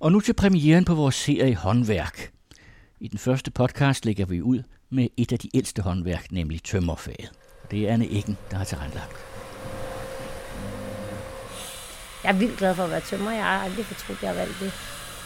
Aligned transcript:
Og 0.00 0.12
nu 0.12 0.20
til 0.20 0.32
premieren 0.32 0.84
på 0.84 0.94
vores 0.94 1.14
serie 1.14 1.54
Håndværk. 1.54 2.30
I 3.00 3.08
den 3.08 3.18
første 3.18 3.50
podcast 3.50 4.04
lægger 4.04 4.26
vi 4.26 4.42
ud 4.42 4.62
med 4.90 5.08
et 5.16 5.32
af 5.32 5.38
de 5.38 5.50
ældste 5.54 5.82
håndværk, 5.82 6.32
nemlig 6.32 6.62
tømmerfaget. 6.62 7.30
Det 7.70 7.88
er 7.88 7.92
Anne 7.92 8.12
Eggen, 8.12 8.36
der 8.50 8.56
har 8.56 8.64
tilrettelagt. 8.64 9.16
Jeg 12.24 12.34
er 12.34 12.38
vildt 12.38 12.58
glad 12.58 12.74
for 12.74 12.82
at 12.82 12.90
være 12.90 13.00
tømmer. 13.00 13.30
Jeg 13.30 13.44
har 13.44 13.58
aldrig 13.58 13.84
fortrudt, 13.84 14.18
at 14.18 14.22
jeg 14.22 14.30
har 14.30 14.36
valgt 14.36 14.60
det. 14.60 14.72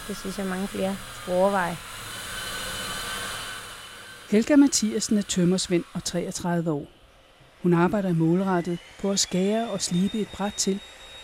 Det 0.09 0.17
synes 0.17 0.39
jeg, 0.39 0.47
mange 0.47 0.69
flere 0.69 0.97
skulle 1.15 1.39
overveje. 1.39 1.77
Helga 4.31 4.57
Mathiasen 4.57 5.19
er 5.19 5.23
tømmersvend 5.23 5.85
og 5.93 6.05
33 6.05 6.71
år. 6.71 6.87
Hun 7.63 7.75
arbejder 7.75 8.13
målrettet 8.13 8.79
på 9.01 9.11
at 9.11 9.19
skære 9.19 9.71
og 9.71 9.81
slibe 9.81 10.19
et 10.19 10.29
bræt 10.29 10.55
til, 10.55 10.81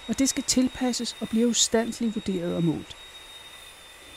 og 0.08 0.18
det 0.18 0.29
skal 0.29 0.42
tilpasses 0.42 1.16
og 1.20 1.29
blive 1.29 1.48
ustandsligt 1.48 2.14
vurderet 2.14 2.56
og 2.56 2.64
målt. 2.64 2.96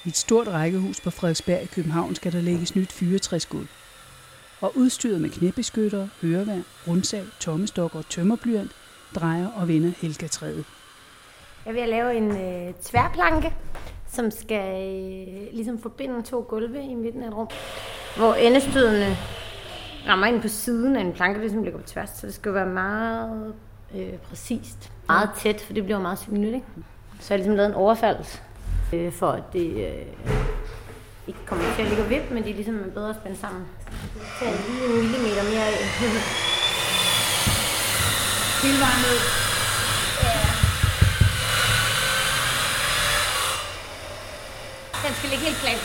I 0.08 0.10
et 0.10 0.18
stort 0.18 0.48
rækkehus 0.48 1.02
på 1.02 1.10
Frederiksberg 1.10 1.64
i 1.64 1.66
København 1.66 2.16
skal 2.16 2.32
der 2.32 2.42
lægges 2.42 2.76
nyt 2.76 2.92
fyretræsgulv. 2.92 3.68
Og 4.62 4.72
udstyret 4.78 5.22
med 5.22 5.30
knæbeskyttere, 5.30 6.10
høreværn, 6.22 6.66
rundsag, 6.88 7.24
tommestok 7.40 7.96
og 7.96 8.10
tømmerblyant 8.10 8.72
drejer 9.16 9.48
og 9.48 9.68
vender 9.68 9.92
Helga 10.02 10.28
træet. 10.28 10.66
Jeg 11.66 11.74
vil 11.74 11.90
lave 11.90 12.18
en 12.18 12.32
øh, 12.32 12.74
tværplanke, 12.82 13.54
som 14.08 14.32
skal 14.32 14.98
øh, 14.98 15.54
ligesom 15.54 15.80
forbinde 15.80 16.22
to 16.22 16.46
gulve 16.50 16.84
i 16.84 16.96
midten 16.96 17.24
af 17.24 17.28
et 17.28 17.34
rum, 17.34 17.48
hvor 18.18 18.34
endestødene 18.34 19.18
rammer 20.08 20.28
ind 20.28 20.42
på 20.42 20.48
siden 20.48 20.96
af 20.96 21.02
en 21.02 21.14
planke, 21.14 21.40
ligesom 21.40 21.64
ligger 21.64 21.80
på 21.80 21.88
tværs, 21.88 22.10
så 22.10 22.28
det 22.28 22.36
skal 22.36 22.54
være 22.54 22.66
meget 22.66 23.54
øh, 23.96 24.14
præcist. 24.30 24.92
Meget 25.08 25.30
tæt, 25.38 25.62
for 25.62 25.74
det 25.74 25.84
bliver 25.84 26.00
meget 26.00 26.20
synligt. 26.20 26.56
Ikke? 26.56 26.68
Så 27.20 27.34
jeg 27.34 27.36
har 27.36 27.38
ligesom 27.38 27.56
lavet 27.56 27.70
en 27.70 27.76
overfalds 27.76 28.42
øh, 28.94 29.12
for 29.12 29.30
at 29.30 29.44
det 29.54 29.68
øh, 29.88 30.06
ikke 31.28 31.40
kommer 31.46 31.76
til 31.76 31.82
at 31.82 31.88
ligge 31.88 32.04
og 32.04 32.10
vippe, 32.10 32.34
men 32.34 32.44
de 32.44 32.50
er 32.50 32.54
ligesom 32.54 32.92
bedre 32.94 33.14
spændt 33.14 33.40
sammen. 33.40 33.66
Tag 34.40 34.54
lige 34.68 34.86
en 34.86 34.92
millimeter 34.92 35.44
mere 35.44 35.66
af. 35.72 35.78
Hele 38.64 38.80
vejen 38.84 39.02
ned. 39.06 39.20
Den 45.04 45.14
skal 45.16 45.30
ligge 45.30 45.46
helt 45.46 45.58
plat. 45.64 45.82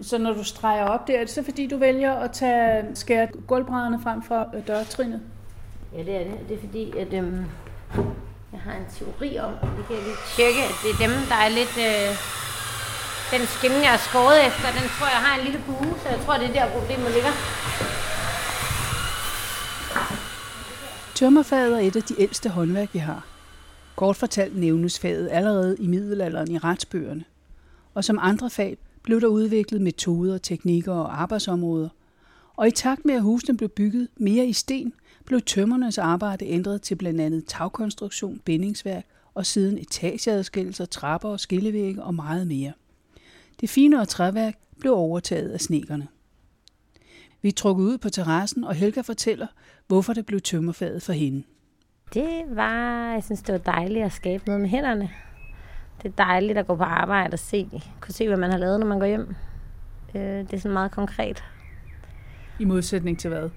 Så 0.00 0.18
når 0.18 0.32
du 0.32 0.44
streger 0.44 0.84
op 0.84 1.08
der, 1.08 1.14
er 1.14 1.20
det 1.20 1.30
så 1.30 1.42
fordi, 1.42 1.66
du 1.66 1.76
vælger 1.78 2.14
at 2.14 2.32
tage 2.32 2.96
skære 2.96 3.26
gulvbrædderne 3.46 4.00
frem 4.02 4.22
fra 4.22 4.46
øh, 4.54 4.66
dørtrinet? 4.66 5.20
Ja, 5.92 5.98
det 5.98 6.14
er 6.14 6.24
det. 6.24 6.48
Det 6.48 6.54
er 6.56 6.60
fordi, 6.60 6.84
at 6.98 7.12
øhm, 7.12 7.44
jeg 8.52 8.60
har 8.60 8.72
en 8.72 8.86
teori 8.98 9.38
om, 9.38 9.52
det 9.76 9.86
kan 9.86 9.96
jeg 9.96 10.04
lige 10.04 10.20
tjekke, 10.36 10.60
at 10.70 10.74
det 10.82 10.90
er 10.90 10.98
dem, 11.06 11.14
der 11.28 11.38
er 11.46 11.48
lidt... 11.48 11.74
Øh, 11.88 12.10
den 13.32 13.46
skinne, 13.46 13.76
jeg 13.76 13.90
har 13.96 14.02
skåret 14.10 14.46
efter, 14.46 14.66
den 14.78 14.88
tror 14.96 15.06
jeg 15.06 15.22
har 15.26 15.38
en 15.38 15.44
lille 15.44 15.60
bue, 15.66 15.94
så 16.02 16.08
jeg 16.08 16.20
tror, 16.24 16.34
det 16.34 16.48
er 16.48 16.52
der 16.52 16.72
problemet 16.78 17.10
ligger. 17.16 17.32
Tømmerfaget 21.14 21.74
er 21.74 21.86
et 21.88 21.96
af 21.96 22.02
de 22.02 22.14
ældste 22.20 22.48
håndværk, 22.48 22.88
vi 22.92 22.98
har. 22.98 23.26
Kort 23.96 24.16
fortalt 24.16 24.56
nævnes 24.56 24.98
faget 24.98 25.28
allerede 25.32 25.76
i 25.80 25.86
middelalderen 25.86 26.50
i 26.50 26.58
retsbøgerne. 26.58 27.24
Og 27.94 28.04
som 28.04 28.18
andre 28.22 28.50
fag 28.50 28.76
blev 29.02 29.20
der 29.20 29.26
udviklet 29.26 29.80
metoder, 29.80 30.38
teknikker 30.38 30.92
og 30.92 31.22
arbejdsområder. 31.22 31.88
Og 32.56 32.68
i 32.68 32.70
takt 32.70 33.04
med, 33.04 33.14
at 33.14 33.22
husene 33.22 33.56
blev 33.56 33.68
bygget 33.68 34.08
mere 34.16 34.46
i 34.46 34.52
sten, 34.52 34.92
blev 35.28 35.40
tømmernes 35.40 35.98
arbejde 35.98 36.46
ændret 36.46 36.82
til 36.82 36.94
blandt 36.94 37.20
andet 37.20 37.44
tagkonstruktion, 37.46 38.38
bindingsværk 38.44 39.04
og 39.34 39.46
siden 39.46 39.78
etageadskillelser, 39.78 40.84
trapper 40.84 41.28
og 41.28 41.40
skillevægge 41.40 42.02
og 42.02 42.14
meget 42.14 42.46
mere. 42.46 42.72
Det 43.60 43.70
finere 43.70 44.06
træværk 44.06 44.54
blev 44.80 44.94
overtaget 44.94 45.50
af 45.50 45.60
snekerne. 45.60 46.08
Vi 47.42 47.50
trukket 47.50 47.84
ud 47.84 47.98
på 47.98 48.10
terrassen, 48.10 48.64
og 48.64 48.74
Helga 48.74 49.00
fortæller, 49.00 49.46
hvorfor 49.86 50.12
det 50.12 50.26
blev 50.26 50.40
tømmerfaget 50.40 51.02
for 51.02 51.12
hende. 51.12 51.42
Det 52.14 52.44
var, 52.50 53.12
jeg 53.12 53.24
synes, 53.24 53.42
det 53.42 53.52
var 53.52 53.72
dejligt 53.72 54.04
at 54.04 54.12
skabe 54.12 54.46
noget 54.46 54.60
med 54.60 54.68
hænderne. 54.68 55.10
Det 56.02 56.08
er 56.08 56.24
dejligt 56.24 56.58
at 56.58 56.66
gå 56.66 56.76
på 56.76 56.82
arbejde 56.82 57.34
og 57.34 57.38
se, 57.38 57.70
kunne 58.00 58.14
se, 58.14 58.28
hvad 58.28 58.36
man 58.36 58.50
har 58.50 58.58
lavet, 58.58 58.80
når 58.80 58.86
man 58.86 58.98
går 58.98 59.06
hjem. 59.06 59.34
Øh, 60.14 60.22
det 60.22 60.52
er 60.52 60.58
sådan 60.58 60.72
meget 60.72 60.90
konkret. 60.90 61.44
I 62.58 62.64
modsætning 62.64 63.18
til 63.18 63.30
hvad? 63.30 63.50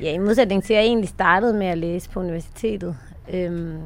Ja, 0.00 0.14
i 0.14 0.18
modsætning 0.18 0.64
til, 0.64 0.74
at 0.74 0.78
jeg 0.78 0.86
egentlig 0.86 1.08
startede 1.08 1.54
med 1.54 1.66
at 1.66 1.78
læse 1.78 2.10
på 2.10 2.20
universitetet. 2.20 2.96
Øhm, 3.32 3.78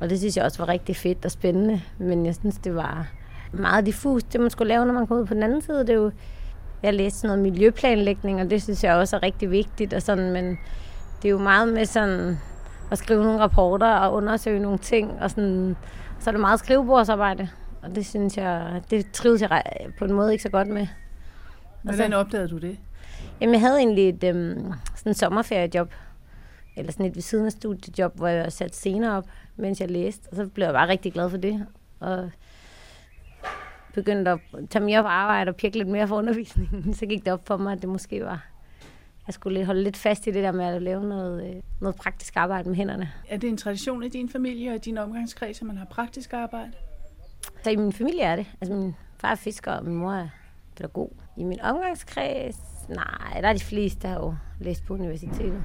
og 0.00 0.10
det 0.10 0.18
synes 0.18 0.36
jeg 0.36 0.44
også 0.44 0.58
var 0.58 0.68
rigtig 0.68 0.96
fedt 0.96 1.24
og 1.24 1.30
spændende. 1.30 1.80
Men 1.98 2.26
jeg 2.26 2.34
synes, 2.34 2.58
det 2.58 2.74
var 2.74 3.06
meget 3.52 3.86
diffust, 3.86 4.32
det 4.32 4.40
man 4.40 4.50
skulle 4.50 4.68
lave, 4.68 4.86
når 4.86 4.92
man 4.92 5.06
kom 5.06 5.16
ud 5.16 5.26
på 5.26 5.34
den 5.34 5.42
anden 5.42 5.62
side. 5.62 5.80
Det 5.80 5.90
er 5.90 5.94
jo, 5.94 6.10
jeg 6.82 6.94
læste 6.94 7.18
sådan 7.18 7.28
noget 7.28 7.52
miljøplanlægning, 7.52 8.40
og 8.40 8.50
det 8.50 8.62
synes 8.62 8.84
jeg 8.84 8.94
også 8.94 9.16
er 9.16 9.22
rigtig 9.22 9.50
vigtigt. 9.50 9.94
Og 9.94 10.02
sådan, 10.02 10.32
men 10.32 10.58
det 11.22 11.28
er 11.28 11.32
jo 11.32 11.38
meget 11.38 11.68
med 11.68 11.84
sådan 11.86 12.38
at 12.90 12.98
skrive 12.98 13.24
nogle 13.24 13.40
rapporter 13.40 13.94
og 13.94 14.14
undersøge 14.14 14.60
nogle 14.60 14.78
ting. 14.78 15.10
Og 15.20 15.30
sådan, 15.30 15.76
så 16.18 16.30
er 16.30 16.32
det 16.32 16.40
meget 16.40 16.58
skrivebordsarbejde. 16.58 17.48
Og 17.82 17.94
det 17.94 18.06
synes 18.06 18.36
jeg, 18.36 18.82
det 18.90 19.10
trives 19.12 19.42
jeg 19.42 19.62
på 19.98 20.04
en 20.04 20.12
måde 20.12 20.32
ikke 20.32 20.42
så 20.42 20.48
godt 20.50 20.68
med. 20.68 20.86
Hvordan 21.82 22.12
opdagede 22.12 22.48
du 22.48 22.58
det? 22.58 22.78
Jamen, 23.40 23.52
jeg 23.52 23.60
havde 23.60 23.78
egentlig 23.78 24.08
et 24.08 24.24
øhm, 24.24 24.72
sådan 25.08 25.14
sommerferiejob, 25.14 25.92
eller 26.76 26.92
sådan 26.92 27.06
et 27.06 27.14
ved 27.14 27.22
siden 27.22 27.46
af 27.46 27.52
studiejob, 27.52 28.16
hvor 28.16 28.28
jeg 28.28 28.52
satte 28.52 28.76
scener 28.76 29.12
op, 29.12 29.24
mens 29.56 29.80
jeg 29.80 29.90
læste. 29.90 30.28
Og 30.30 30.36
så 30.36 30.46
blev 30.46 30.64
jeg 30.64 30.74
bare 30.74 30.88
rigtig 30.88 31.12
glad 31.12 31.30
for 31.30 31.36
det. 31.36 31.66
Og 32.00 32.30
begyndte 33.94 34.30
at 34.30 34.38
tage 34.70 34.84
mere 34.84 35.02
på 35.02 35.08
arbejde 35.08 35.48
og 35.48 35.56
pirke 35.56 35.78
lidt 35.78 35.88
mere 35.88 36.08
for 36.08 36.16
undervisningen. 36.16 36.94
Så 36.98 37.06
gik 37.06 37.24
det 37.24 37.32
op 37.32 37.46
for 37.46 37.56
mig, 37.56 37.72
at 37.72 37.82
det 37.82 37.88
måske 37.88 38.24
var... 38.24 38.46
Jeg 39.26 39.34
skulle 39.34 39.64
holde 39.64 39.82
lidt 39.82 39.96
fast 39.96 40.26
i 40.26 40.30
det 40.30 40.42
der 40.42 40.52
med 40.52 40.64
at 40.64 40.82
lave 40.82 41.04
noget, 41.04 41.50
øh, 41.50 41.62
noget 41.80 41.96
praktisk 41.96 42.36
arbejde 42.36 42.68
med 42.68 42.76
hænderne. 42.76 43.12
Er 43.28 43.36
det 43.36 43.48
en 43.48 43.56
tradition 43.56 44.02
i 44.02 44.08
din 44.08 44.28
familie 44.28 44.70
og 44.70 44.76
i 44.76 44.78
din 44.78 44.98
omgangskreds, 44.98 45.60
at 45.60 45.66
man 45.66 45.76
har 45.76 45.84
praktisk 45.84 46.32
arbejde? 46.32 46.72
Så 47.64 47.70
i 47.70 47.76
min 47.76 47.92
familie 47.92 48.22
er 48.22 48.36
det. 48.36 48.46
Altså 48.60 48.74
min 48.74 48.94
far 49.18 49.30
er 49.30 49.34
fisker, 49.34 49.72
og 49.72 49.84
min 49.84 49.94
mor 49.94 50.12
er 50.12 50.28
pædagog. 50.76 51.12
I 51.36 51.44
min 51.44 51.60
omgangskreds, 51.60 52.56
nej, 52.88 53.40
der 53.40 53.48
er 53.48 53.52
de 53.52 53.64
fleste, 53.64 54.02
der 54.02 54.08
har 54.08 54.20
jo 54.20 54.34
læst 54.60 54.86
på 54.86 54.94
universitetet. 54.94 55.64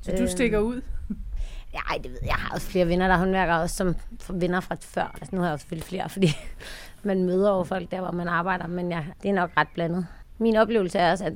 Så 0.00 0.16
du 0.18 0.26
stikker 0.28 0.58
ud? 0.58 0.80
Nej, 1.74 1.98
det 2.02 2.10
ved 2.10 2.18
jeg. 2.22 2.28
Jeg 2.28 2.34
har 2.34 2.54
også 2.54 2.66
flere 2.66 2.88
venner, 2.88 3.06
der 3.06 3.14
er 3.14 3.18
håndværkere, 3.18 3.60
også 3.60 3.76
som 3.76 4.40
venner 4.40 4.60
fra 4.60 4.76
før. 4.80 5.16
Altså, 5.20 5.36
nu 5.36 5.40
har 5.40 5.48
jeg 5.48 5.52
jo 5.52 5.58
selvfølgelig 5.58 5.86
flere, 5.86 6.08
fordi 6.08 6.28
man 7.02 7.24
møder 7.24 7.50
over 7.50 7.64
folk 7.64 7.90
der, 7.90 8.00
hvor 8.00 8.10
man 8.10 8.28
arbejder, 8.28 8.66
men 8.66 8.90
ja, 8.90 9.04
det 9.22 9.28
er 9.28 9.34
nok 9.34 9.50
ret 9.56 9.68
blandet. 9.74 10.06
Min 10.38 10.56
oplevelse 10.56 10.98
er 10.98 11.10
også, 11.10 11.24
at 11.24 11.34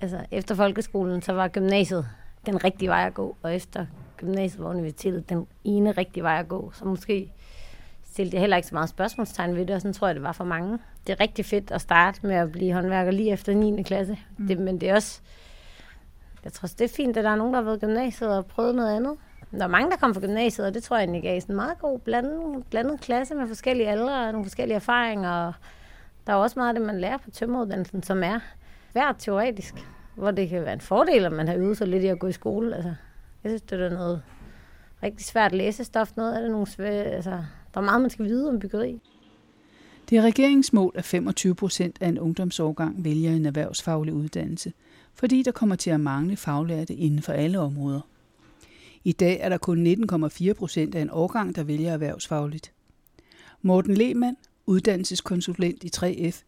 altså, 0.00 0.26
efter 0.30 0.54
folkeskolen, 0.54 1.22
så 1.22 1.32
var 1.32 1.48
gymnasiet 1.48 2.06
den 2.46 2.64
rigtige 2.64 2.88
vej 2.88 3.06
at 3.06 3.14
gå, 3.14 3.36
og 3.42 3.54
efter 3.54 3.86
gymnasiet 4.16 4.62
var 4.64 4.70
universitetet 4.70 5.28
den 5.28 5.46
ene 5.64 5.90
rigtige 5.92 6.22
vej 6.22 6.38
at 6.38 6.48
gå. 6.48 6.72
Så 6.74 6.84
måske 6.84 7.32
stillede 8.04 8.36
jeg 8.36 8.40
heller 8.40 8.56
ikke 8.56 8.68
så 8.68 8.74
meget 8.74 8.88
spørgsmålstegn 8.88 9.56
ved 9.56 9.66
det, 9.66 9.74
og 9.76 9.80
sådan 9.80 9.92
tror 9.92 10.06
jeg, 10.06 10.14
det 10.14 10.22
var 10.22 10.32
for 10.32 10.44
mange. 10.44 10.78
Det 11.06 11.12
er 11.12 11.20
rigtig 11.20 11.44
fedt 11.44 11.70
at 11.70 11.80
starte 11.80 12.26
med 12.26 12.34
at 12.34 12.52
blive 12.52 12.72
håndværker 12.72 13.10
lige 13.10 13.32
efter 13.32 13.54
9. 13.54 13.82
klasse, 13.82 14.18
mm. 14.38 14.46
det, 14.46 14.58
men 14.58 14.80
det 14.80 14.88
er 14.88 14.94
også, 14.94 15.20
jeg 16.44 16.52
tror 16.52 16.66
det 16.66 16.80
er 16.80 16.94
fint, 16.96 17.16
at 17.16 17.24
der 17.24 17.30
er 17.30 17.36
nogen, 17.36 17.54
der 17.54 17.60
har 17.60 17.64
været 17.64 17.80
gymnasiet 17.80 18.36
og 18.36 18.46
prøvet 18.46 18.74
noget 18.74 18.96
andet. 18.96 19.16
Der 19.50 19.64
er 19.64 19.68
mange, 19.68 19.90
der 19.90 19.96
kommer 19.96 20.14
fra 20.14 20.20
gymnasiet, 20.20 20.66
og 20.66 20.74
det 20.74 20.82
tror 20.82 20.96
jeg 20.96 21.02
egentlig 21.02 21.22
gav 21.22 21.40
sådan 21.40 21.52
en 21.52 21.56
meget 21.56 21.78
god 21.78 21.98
blandet, 21.98 22.64
blandet 22.70 23.00
klasse 23.00 23.34
med 23.34 23.48
forskellige 23.48 23.88
aldre 23.88 24.26
og 24.26 24.32
nogle 24.32 24.44
forskellige 24.44 24.76
erfaringer. 24.76 25.30
Og 25.30 25.54
der 26.26 26.32
er 26.32 26.36
også 26.36 26.58
meget 26.58 26.68
af 26.68 26.74
det, 26.74 26.86
man 26.86 27.00
lærer 27.00 27.16
på 27.16 27.30
tømmeruddannelsen, 27.30 28.02
som 28.02 28.22
er 28.22 28.40
svært 28.92 29.16
teoretisk, 29.18 29.74
hvor 30.14 30.30
det 30.30 30.48
kan 30.48 30.64
være 30.64 30.72
en 30.72 30.80
fordel, 30.80 31.24
at 31.24 31.32
man 31.32 31.48
har 31.48 31.54
øvet 31.54 31.78
sig 31.78 31.88
lidt 31.88 32.04
i 32.04 32.06
at 32.06 32.18
gå 32.18 32.26
i 32.26 32.32
skole. 32.32 32.74
Altså, 32.74 32.94
jeg 33.44 33.50
synes, 33.50 33.62
det 33.62 33.80
er 33.80 33.88
noget 33.88 34.22
rigtig 35.02 35.26
svært 35.26 35.52
læsestof. 35.52 36.16
Noget 36.16 36.34
af 36.34 36.42
det 36.42 36.50
nogle 36.50 36.66
svære, 36.66 37.04
altså, 37.04 37.30
der 37.74 37.80
er 37.80 37.84
meget, 37.84 38.00
man 38.00 38.10
skal 38.10 38.24
vide 38.24 38.48
om 38.48 38.58
byggeri. 38.58 39.00
Det 40.10 40.18
er 40.18 40.22
regeringsmål, 40.22 40.92
at 40.94 41.04
25 41.04 41.54
procent 41.54 41.98
af 42.00 42.08
en 42.08 42.18
ungdomsårgang 42.18 43.04
vælger 43.04 43.32
en 43.32 43.46
erhvervsfaglig 43.46 44.14
uddannelse, 44.14 44.72
fordi 45.14 45.42
der 45.42 45.52
kommer 45.52 45.76
til 45.76 45.90
at 45.90 46.00
mangle 46.00 46.36
faglærte 46.36 46.94
inden 46.94 47.22
for 47.22 47.32
alle 47.32 47.58
områder. 47.58 48.00
I 49.04 49.12
dag 49.12 49.40
er 49.40 49.48
der 49.48 49.58
kun 49.58 49.86
19,4 49.86 50.52
procent 50.52 50.94
af 50.94 51.00
en 51.00 51.10
årgang, 51.10 51.56
der 51.56 51.62
vælger 51.62 51.92
erhvervsfagligt. 51.92 52.72
Morten 53.62 53.94
Lehmann, 53.94 54.36
uddannelseskonsulent 54.66 55.84
i 55.84 55.90
3F, 55.96 56.42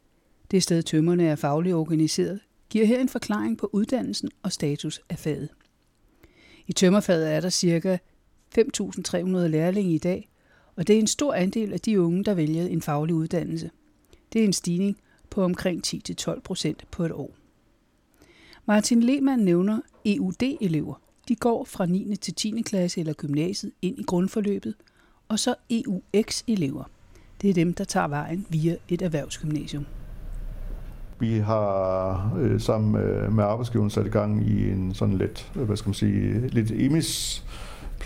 det 0.51 0.63
sted 0.63 0.83
tømmerne 0.83 1.27
er 1.27 1.37
fagligt 1.37 1.75
organiseret, 1.75 2.41
giver 2.71 2.87
her 2.87 3.01
en 3.01 3.09
forklaring 3.09 3.59
på 3.59 3.71
uddannelsen 3.73 4.31
og 4.43 4.53
status 4.53 5.01
af 5.09 5.19
faget. 5.19 5.49
I 6.67 6.73
tømmerfaget 6.73 7.33
er 7.33 7.41
der 7.41 7.51
ca. 7.51 7.99
5.300 8.59 9.47
lærlinge 9.47 9.95
i 9.95 9.99
dag, 9.99 10.29
og 10.77 10.87
det 10.87 10.97
er 10.97 11.01
en 11.01 11.07
stor 11.07 11.35
andel 11.35 11.73
af 11.73 11.81
de 11.81 12.01
unge, 12.01 12.25
der 12.25 12.35
vælger 12.35 12.67
en 12.67 12.83
faglig 12.83 13.15
uddannelse. 13.15 13.71
Det 14.33 14.41
er 14.41 14.45
en 14.45 14.53
stigning 14.53 14.97
på 15.31 15.45
omkring 15.45 15.83
10-12 15.87 16.41
procent 16.41 16.85
på 16.91 17.05
et 17.05 17.13
år. 17.13 17.31
Martin 18.67 19.03
Lehmann 19.03 19.45
nævner 19.45 19.81
EUD-elever, 20.05 20.95
De 21.29 21.37
går 21.37 21.65
fra 21.65 21.87
9. 21.87 22.17
til 22.17 22.35
10. 22.35 22.63
klasse 22.63 23.01
eller 23.01 23.13
gymnasiet 23.13 23.73
ind 23.83 23.99
i 23.99 24.03
grundforløbet, 24.03 24.75
og 25.29 25.39
så 25.39 25.55
EUX-elever. 25.71 26.91
Det 27.43 27.51
er 27.51 27.55
dem, 27.55 27.75
der 27.75 27.85
tager 27.85 28.09
vejen 28.09 28.47
via 28.49 28.77
et 28.89 29.03
erhvervsgymnasium. 29.03 29.87
Vi 31.21 31.39
har 31.39 32.37
øh, 32.39 32.61
sammen 32.61 32.93
med, 33.37 33.45
arbejdsgiveren 33.45 33.91
sat 33.91 34.07
i 34.07 34.09
gang 34.09 34.49
i 34.49 34.71
en 34.71 34.95
sådan 34.95 35.19
lidt, 35.19 35.53
hvad 35.55 35.77
skal 35.77 35.89
man 35.89 35.95
sige, 35.95 36.49
lidt 36.49 36.71
emis 36.71 37.45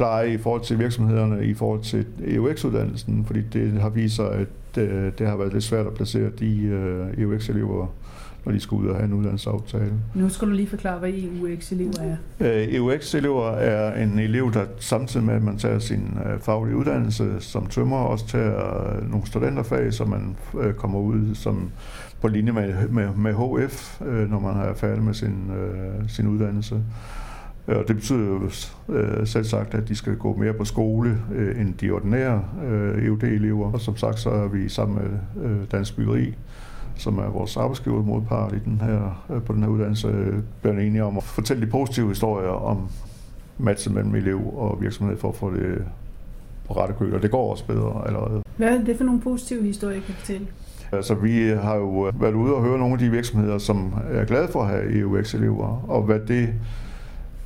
pleje 0.01 0.33
i 0.33 0.39
forhold 0.39 0.63
til 0.63 0.79
virksomhederne, 0.79 1.47
i 1.47 1.55
forhold 1.55 1.83
til 1.83 2.07
EUX-uddannelsen, 2.25 3.25
fordi 3.27 3.41
det 3.53 3.81
har 3.81 3.89
vist 3.89 4.17
sig, 4.17 4.33
at 4.33 4.47
det, 4.75 4.89
øh, 4.89 5.13
det 5.19 5.27
har 5.27 5.37
været 5.37 5.53
lidt 5.53 5.65
svært 5.65 5.87
at 5.87 5.95
placere 5.95 6.31
de 6.39 6.63
øh, 6.63 7.19
EUX-elever 7.19 7.87
når 8.45 8.53
de 8.53 8.61
skal 8.61 8.75
ud 8.75 8.87
og 8.87 8.97
have 8.97 9.07
en 9.07 9.13
uddannelsesaftale. 9.13 9.93
Nu 10.15 10.29
skal 10.29 10.49
du 10.49 10.53
lige 10.53 10.69
forklare, 10.69 10.99
hvad 10.99 11.11
EUX-elever 11.11 11.93
er. 12.01 12.17
Øh, 12.41 12.75
EUX-elever 12.75 13.51
er 13.51 14.03
en 14.03 14.19
elev, 14.19 14.53
der 14.53 14.65
samtidig 14.79 15.27
med, 15.27 15.35
at 15.35 15.43
man 15.43 15.59
tager 15.59 15.79
sin 15.79 16.19
øh, 16.27 16.41
faglige 16.41 16.77
uddannelse 16.77 17.41
som 17.41 17.67
tømmer, 17.67 17.97
også 17.97 18.27
tager 18.27 18.97
øh, 18.97 19.11
nogle 19.11 19.27
studenterfag, 19.27 19.93
så 19.93 20.05
man 20.05 20.37
kommer 20.77 20.99
ud 20.99 21.35
som 21.35 21.71
på 22.21 22.29
linje 22.29 22.53
med, 22.53 22.89
med, 22.89 23.09
med 23.17 23.33
HF, 23.35 24.01
når 24.01 24.41
man 24.41 24.57
er 24.57 24.75
færdig 24.75 25.03
med 25.03 25.15
sin, 25.15 25.51
sin 26.09 26.27
uddannelse. 26.27 26.81
Og 27.67 27.85
det 27.89 27.97
betyder 27.97 28.27
jo 28.27 28.51
selv 29.25 29.45
sagt, 29.45 29.75
at 29.75 29.89
de 29.89 29.97
skal 29.97 30.17
gå 30.17 30.37
mere 30.37 30.53
på 30.53 30.65
skole 30.65 31.19
end 31.57 31.75
de 31.75 31.91
ordinære 31.91 32.45
EUD-elever. 32.99 33.73
Og 33.73 33.81
som 33.81 33.97
sagt, 33.97 34.19
så 34.19 34.31
er 34.31 34.49
vi 34.49 34.69
sammen 34.69 34.99
med 35.35 35.67
Dansk 35.67 35.97
Byggeri 35.97 36.35
som 37.01 37.19
er 37.19 37.29
vores 37.29 37.57
arbejdsgiver 37.57 38.03
modpart 38.03 38.53
i 38.53 38.59
den 38.65 38.81
her, 38.81 39.27
øh, 39.31 39.43
på 39.43 39.53
den 39.53 39.63
her 39.63 39.71
uddannelse, 39.71 40.09
bliver 40.63 40.79
enige 40.79 41.05
om 41.05 41.17
at 41.17 41.23
fortælle 41.23 41.67
de 41.67 41.71
positive 41.71 42.09
historier 42.09 42.49
om 42.49 42.89
matchen 43.59 43.95
mellem 43.95 44.15
elev 44.15 44.41
og 44.57 44.79
virksomhed 44.81 45.17
for 45.17 45.29
at 45.29 45.35
få 45.35 45.55
det 45.55 45.85
på 46.69 46.75
rette 46.75 46.95
køl, 46.99 47.15
og 47.15 47.23
det 47.23 47.31
går 47.31 47.51
også 47.51 47.67
bedre 47.67 48.03
allerede. 48.07 48.43
Hvad 48.57 48.79
er 48.79 48.85
det 48.85 48.97
for 48.97 49.05
nogle 49.05 49.21
positive 49.21 49.63
historier, 49.63 50.01
kan 50.01 50.15
fortælle? 50.15 50.47
Altså, 50.93 51.15
vi 51.15 51.49
har 51.49 51.77
jo 51.77 52.11
været 52.15 52.35
ude 52.35 52.55
og 52.55 52.63
høre 52.63 52.79
nogle 52.79 52.93
af 52.93 52.99
de 52.99 53.11
virksomheder, 53.11 53.59
som 53.59 53.95
er 54.11 54.25
glade 54.25 54.49
for 54.49 54.63
at 54.63 54.69
have 54.69 54.99
EUX-elever, 54.99 55.85
og 55.89 56.03
hvad 56.03 56.21
det 56.21 56.49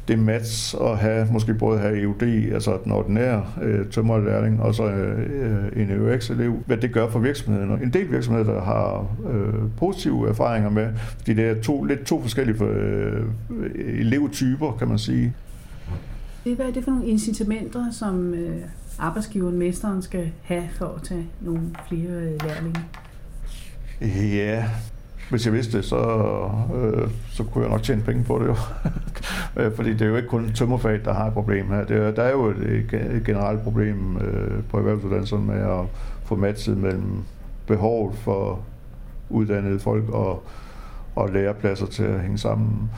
det 0.08 0.18
match 0.18 0.74
at 0.80 0.98
have, 0.98 1.28
måske 1.32 1.54
både 1.54 1.78
have 1.78 2.00
EUD, 2.02 2.22
altså 2.52 2.78
den 2.84 2.92
ordinære 2.92 3.46
øh, 3.62 3.86
tømmerlærling, 3.90 4.62
og 4.62 4.74
så 4.74 4.84
øh, 4.84 5.82
en 5.82 5.90
EUX-elev, 5.90 6.62
hvad 6.66 6.76
det 6.76 6.92
gør 6.92 7.10
for 7.10 7.18
virksomheden. 7.18 7.70
En 7.70 7.92
del 7.92 8.10
virksomheder, 8.10 8.52
der 8.52 8.62
har 8.62 9.06
øh, 9.30 9.54
positive 9.76 10.28
erfaringer 10.28 10.70
med, 10.70 10.88
fordi 11.16 11.34
det 11.34 11.44
er 11.44 11.62
to, 11.62 11.84
lidt 11.84 12.06
to 12.06 12.22
forskellige 12.22 12.64
øh, 12.64 13.24
elevtyper, 13.76 14.76
kan 14.78 14.88
man 14.88 14.98
sige. 14.98 15.34
Hvad 16.42 16.66
er 16.66 16.70
det 16.70 16.84
for 16.84 16.90
nogle 16.90 17.06
incitamenter, 17.06 17.90
som 17.90 18.34
øh, 18.34 18.56
arbejdsgiveren, 18.98 19.58
mesteren, 19.58 20.02
skal 20.02 20.32
have 20.42 20.64
for 20.72 20.86
at 20.86 21.02
tage 21.02 21.26
nogle 21.40 21.60
flere 21.88 22.10
øh, 22.10 22.32
lærlinge? 22.44 22.80
Ja, 24.36 24.64
hvis 25.34 25.46
jeg 25.46 25.52
vidste 25.52 25.76
det, 25.76 25.84
så, 25.84 25.96
øh, 26.74 27.08
så 27.30 27.44
kunne 27.44 27.64
jeg 27.64 27.70
nok 27.70 27.82
tjene 27.82 28.02
penge 28.02 28.24
på 28.24 28.38
det 28.38 28.46
jo. 28.46 28.56
Øh, 29.56 29.74
fordi 29.74 29.92
det 29.92 30.02
er 30.02 30.06
jo 30.06 30.16
ikke 30.16 30.28
kun 30.28 30.52
tømmerfag, 30.54 31.00
der 31.04 31.14
har 31.14 31.26
et 31.26 31.32
problem 31.32 31.68
her. 31.68 31.84
Det, 31.84 32.16
der 32.16 32.22
er 32.22 32.30
jo 32.30 32.46
et, 32.46 32.92
et 32.92 33.22
generelt 33.26 33.62
problem 33.62 34.16
øh, 34.16 34.62
på 34.70 34.78
erhvervsuddannelserne 34.78 35.46
med 35.46 35.60
at 35.60 35.86
få 36.24 36.36
matchet 36.36 36.76
mellem 36.76 37.22
behovet 37.66 38.14
for 38.14 38.60
uddannede 39.30 39.78
folk 39.78 40.08
og, 40.08 40.42
og 41.16 41.28
lærepladser 41.32 41.86
til 41.86 42.02
at 42.02 42.20
hænge 42.20 42.38
sammen 42.38 42.90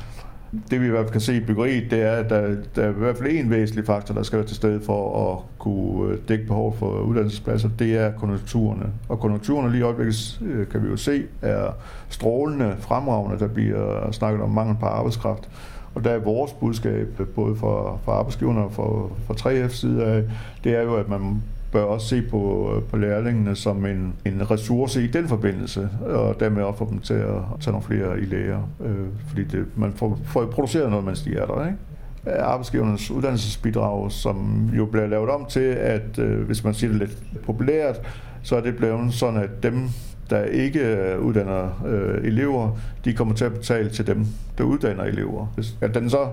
det 0.70 0.80
vi 0.80 0.86
i 0.86 0.90
hvert 0.90 1.04
fald 1.04 1.12
kan 1.12 1.20
se 1.20 1.36
i 1.36 1.40
byggeriet, 1.40 1.90
det 1.90 2.02
er, 2.02 2.12
at 2.12 2.30
der, 2.30 2.56
der 2.76 2.82
er 2.82 2.88
i 2.88 2.92
hvert 2.92 3.16
fald 3.16 3.30
en 3.30 3.50
væsentlig 3.50 3.86
faktor, 3.86 4.14
der 4.14 4.22
skal 4.22 4.38
være 4.38 4.46
til 4.46 4.56
stede 4.56 4.80
for 4.80 5.32
at 5.32 5.58
kunne 5.58 6.12
øh, 6.12 6.18
dække 6.28 6.46
behov 6.46 6.76
for 6.78 7.00
uddannelsespladser, 7.00 7.68
det 7.78 7.96
er 7.96 8.12
konjunkturerne. 8.12 8.86
Og 9.08 9.20
konjunkturerne 9.20 9.70
lige 9.70 9.80
i 9.80 9.82
øjeblikket, 9.82 10.40
øh, 10.42 10.68
kan 10.68 10.82
vi 10.82 10.88
jo 10.88 10.96
se, 10.96 11.22
er 11.42 11.70
strålende, 12.08 12.76
fremragende. 12.80 13.38
Der 13.38 13.48
bliver 13.48 14.12
snakket 14.12 14.42
om 14.42 14.50
mangel 14.50 14.76
på 14.80 14.86
arbejdskraft. 14.86 15.48
Og 15.94 16.04
der 16.04 16.10
er 16.10 16.18
vores 16.18 16.52
budskab, 16.52 17.20
både 17.34 17.56
fra, 17.56 17.98
fra 18.04 18.12
arbejdsgiverne 18.12 18.60
og 18.60 18.72
fra, 18.72 19.34
3F's 19.34 19.68
side 19.68 20.04
af, 20.04 20.24
det 20.64 20.74
er 20.76 20.82
jo, 20.82 20.94
at 20.94 21.08
man 21.08 21.42
bør 21.72 21.82
også 21.82 22.08
se 22.08 22.22
på, 22.22 22.72
øh, 22.76 22.82
på 22.82 22.96
lærlingene 22.96 23.56
som 23.56 23.86
en, 23.86 24.14
en 24.24 24.50
ressource 24.50 25.04
i 25.04 25.06
den 25.06 25.28
forbindelse, 25.28 25.88
og 26.06 26.40
dermed 26.40 26.62
også 26.62 26.78
få 26.78 26.90
dem 26.90 26.98
til 26.98 27.14
at 27.14 27.42
tage 27.60 27.72
nogle 27.72 27.86
flere 27.86 28.20
i 28.20 28.24
læger, 28.24 28.70
øh, 28.84 29.06
fordi 29.28 29.44
det, 29.44 29.66
man 29.76 29.92
får, 29.92 30.18
får 30.24 30.46
produceret 30.46 30.90
noget, 30.90 31.04
mens 31.04 31.22
de 31.22 31.36
er 31.36 31.46
der. 31.46 31.66
Ikke? 31.66 31.78
arbejdsgivernes 32.26 33.10
uddannelsesbidrag, 33.10 34.12
som 34.12 34.68
jo 34.76 34.86
bliver 34.86 35.06
lavet 35.06 35.30
om 35.30 35.46
til, 35.48 35.60
at 35.60 36.18
øh, 36.18 36.40
hvis 36.46 36.64
man 36.64 36.74
siger 36.74 36.90
det 36.90 36.98
lidt 36.98 37.42
populært, 37.42 38.00
så 38.42 38.56
er 38.56 38.60
det 38.60 38.76
blevet 38.76 39.14
sådan, 39.14 39.40
at 39.40 39.62
dem, 39.62 39.88
der 40.30 40.44
ikke 40.44 40.80
øh, 40.80 41.20
uddanner 41.20 41.84
øh, 41.86 42.24
elever, 42.24 42.78
de 43.04 43.12
kommer 43.12 43.34
til 43.34 43.44
at 43.44 43.52
betale 43.52 43.90
til 43.90 44.06
dem, 44.06 44.26
der 44.58 44.64
uddanner 44.64 45.04
elever. 45.04 45.46
At 45.80 45.94
den 45.94 46.10
så 46.10 46.28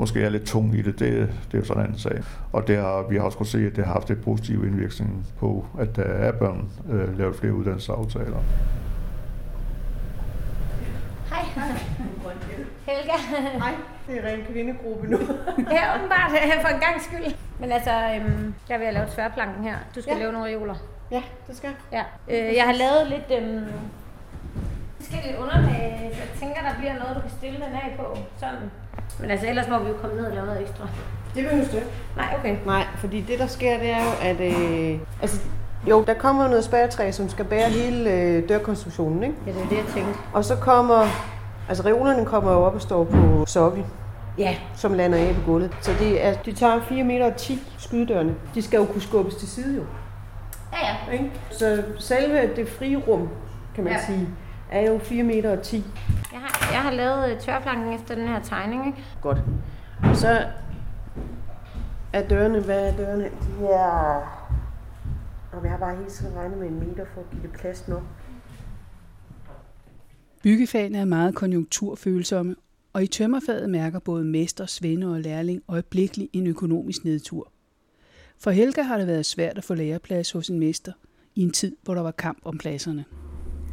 måske 0.00 0.22
er 0.22 0.28
lidt 0.28 0.46
tung 0.46 0.74
i 0.74 0.82
det, 0.82 0.98
det, 0.98 1.10
det 1.46 1.54
er 1.54 1.58
jo 1.58 1.64
sådan 1.64 1.82
en 1.82 1.86
anden 1.86 1.98
sag. 1.98 2.22
Og 2.52 2.66
det 2.68 2.76
har, 2.76 3.06
vi 3.10 3.16
har 3.16 3.22
også 3.22 3.38
kunnet 3.38 3.48
se, 3.48 3.66
at 3.66 3.76
det 3.76 3.84
har 3.84 3.92
haft 3.92 4.10
et 4.10 4.20
positiv 4.24 4.64
indvirkning 4.64 5.26
på, 5.38 5.66
at 5.78 5.96
der 5.96 6.02
er 6.02 6.32
børn 6.32 6.70
øh, 6.90 7.18
lavet 7.18 7.36
flere 7.36 7.52
uddannelsesaftaler. 7.54 8.42
Hej. 11.30 11.44
Helga. 12.86 13.16
Hej, 13.58 13.74
det 14.06 14.18
er 14.18 14.28
ren 14.28 14.40
kvindegruppe 14.52 15.06
nu. 15.06 15.18
ja, 15.76 15.96
åbenbart 15.96 16.30
for 16.64 16.68
en 16.68 16.80
gang 16.80 17.00
skyld. 17.00 17.34
Men 17.60 17.72
altså, 17.72 17.90
øhm, 17.90 18.54
jeg 18.68 18.78
vil 18.78 18.86
have 18.86 18.94
lavet 18.94 19.10
tværplanken 19.10 19.64
her. 19.64 19.76
Du 19.94 20.02
skal 20.02 20.12
ja. 20.12 20.18
lave 20.18 20.32
nogle 20.32 20.46
reoler. 20.46 20.74
Ja, 21.10 21.22
det 21.46 21.56
skal 21.56 21.70
jeg. 21.92 22.04
Ja. 22.28 22.48
Øh, 22.48 22.56
jeg 22.56 22.64
har 22.64 22.72
lavet 22.72 23.06
lidt 23.08 23.42
øhm, 23.42 23.66
forskellige 25.00 25.38
underlag, 25.38 26.10
så 26.14 26.20
jeg 26.20 26.30
tænker, 26.40 26.60
der 26.68 26.78
bliver 26.78 26.94
noget, 26.98 27.16
du 27.16 27.20
kan 27.20 27.30
stille 27.30 27.56
den 27.56 27.72
af 27.84 27.94
på. 27.98 28.18
Sådan. 28.36 28.70
Men 29.20 29.30
altså, 29.30 29.46
ellers 29.46 29.68
må 29.68 29.78
vi 29.78 29.88
jo 29.88 29.94
komme 30.00 30.16
ned 30.16 30.26
og 30.26 30.34
lave 30.34 30.46
noget 30.46 30.60
ekstra. 30.60 30.88
Det 31.34 31.44
behøver 31.44 31.66
du 31.68 31.76
ikke. 31.76 31.86
Nej, 32.16 32.34
okay. 32.38 32.56
Nej, 32.66 32.84
fordi 32.96 33.20
det, 33.20 33.38
der 33.38 33.46
sker, 33.46 33.78
det 33.78 33.90
er 33.90 34.04
jo, 34.04 34.10
at... 34.22 34.40
Øh, 34.40 34.98
altså, 35.22 35.40
jo, 35.88 36.04
der 36.06 36.14
kommer 36.14 36.48
noget 36.48 36.64
spærretræ, 36.64 37.10
som 37.10 37.28
skal 37.28 37.44
bære 37.44 37.68
hele 37.68 38.10
øh, 38.12 38.48
dørkonstruktionen, 38.48 39.22
ikke? 39.22 39.34
Ja, 39.46 39.52
det 39.52 39.62
er 39.62 39.68
det, 39.68 39.76
jeg 39.76 39.84
tænkte. 39.94 40.18
Og 40.32 40.44
så 40.44 40.56
kommer... 40.56 41.06
Altså, 41.68 41.84
reolerne 41.84 42.26
kommer 42.26 42.52
jo 42.52 42.58
op 42.58 42.74
og 42.74 42.82
står 42.82 43.04
på 43.04 43.44
sokkel. 43.46 43.84
Ja. 44.38 44.56
Som 44.76 44.94
lander 44.94 45.18
af 45.18 45.34
på 45.34 45.40
gulvet. 45.46 45.76
Så 45.80 45.90
det, 45.98 46.26
er, 46.26 46.34
det 46.34 46.56
tager 46.56 46.80
4 46.88 47.04
meter 47.04 47.26
og 47.26 47.36
10 47.36 47.62
skydedørene. 47.78 48.34
De 48.54 48.62
skal 48.62 48.78
jo 48.78 48.84
kunne 48.84 49.02
skubbes 49.02 49.34
til 49.34 49.48
side, 49.48 49.76
jo. 49.76 49.82
Ja, 50.72 50.78
ja. 50.88 51.12
Ikke? 51.12 51.30
Så 51.50 51.82
selve 51.98 52.56
det 52.56 52.68
frie 52.68 52.96
rum, 52.96 53.28
kan 53.74 53.84
man 53.84 53.92
ja. 53.92 54.06
sige, 54.06 54.28
er 54.70 54.90
jo 54.90 54.98
4 54.98 55.22
meter 55.22 55.56
og 55.56 55.62
10. 55.62 55.76
Jeg 56.32 56.40
har, 56.40 56.72
jeg 56.72 56.82
har 56.82 56.90
lavet 56.90 57.38
tørplanken 57.38 57.92
efter 57.92 58.14
den 58.14 58.28
her 58.28 58.42
tegning, 58.42 58.86
ikke? 58.86 58.98
Godt. 59.22 59.38
Så 60.14 60.46
er 62.12 62.28
dørene, 62.28 62.60
hvad 62.60 62.92
er 62.92 62.96
dørene? 62.96 63.30
Ja. 63.60 64.16
Og 65.52 65.62
jeg 65.62 65.70
har 65.70 65.78
bare 65.78 65.96
hele 65.96 66.10
tiden 66.10 66.36
regnet 66.36 66.58
med 66.58 66.68
en 66.68 66.88
meter 66.88 67.04
for 67.14 67.20
at 67.20 67.30
give 67.30 67.42
det 67.42 67.52
plads 67.52 67.88
nok. 67.88 68.02
Byggefagene 70.42 70.98
er 70.98 71.04
meget 71.04 71.34
konjunkturfølsomme, 71.34 72.56
og 72.92 73.02
i 73.02 73.06
tømmerfaget 73.06 73.70
mærker 73.70 73.98
både 73.98 74.24
mester, 74.24 74.66
svende 74.66 75.06
og 75.06 75.20
lærling 75.20 75.62
øjeblikkeligt 75.68 76.30
en 76.32 76.46
økonomisk 76.46 77.04
nedtur. 77.04 77.52
For 78.38 78.50
Helga 78.50 78.82
har 78.82 78.98
det 78.98 79.06
været 79.06 79.26
svært 79.26 79.58
at 79.58 79.64
få 79.64 79.74
læreplads 79.74 80.32
hos 80.32 80.48
en 80.48 80.58
mester 80.58 80.92
i 81.34 81.42
en 81.42 81.50
tid, 81.50 81.76
hvor 81.82 81.94
der 81.94 82.02
var 82.02 82.10
kamp 82.10 82.38
om 82.44 82.58
pladserne. 82.58 83.04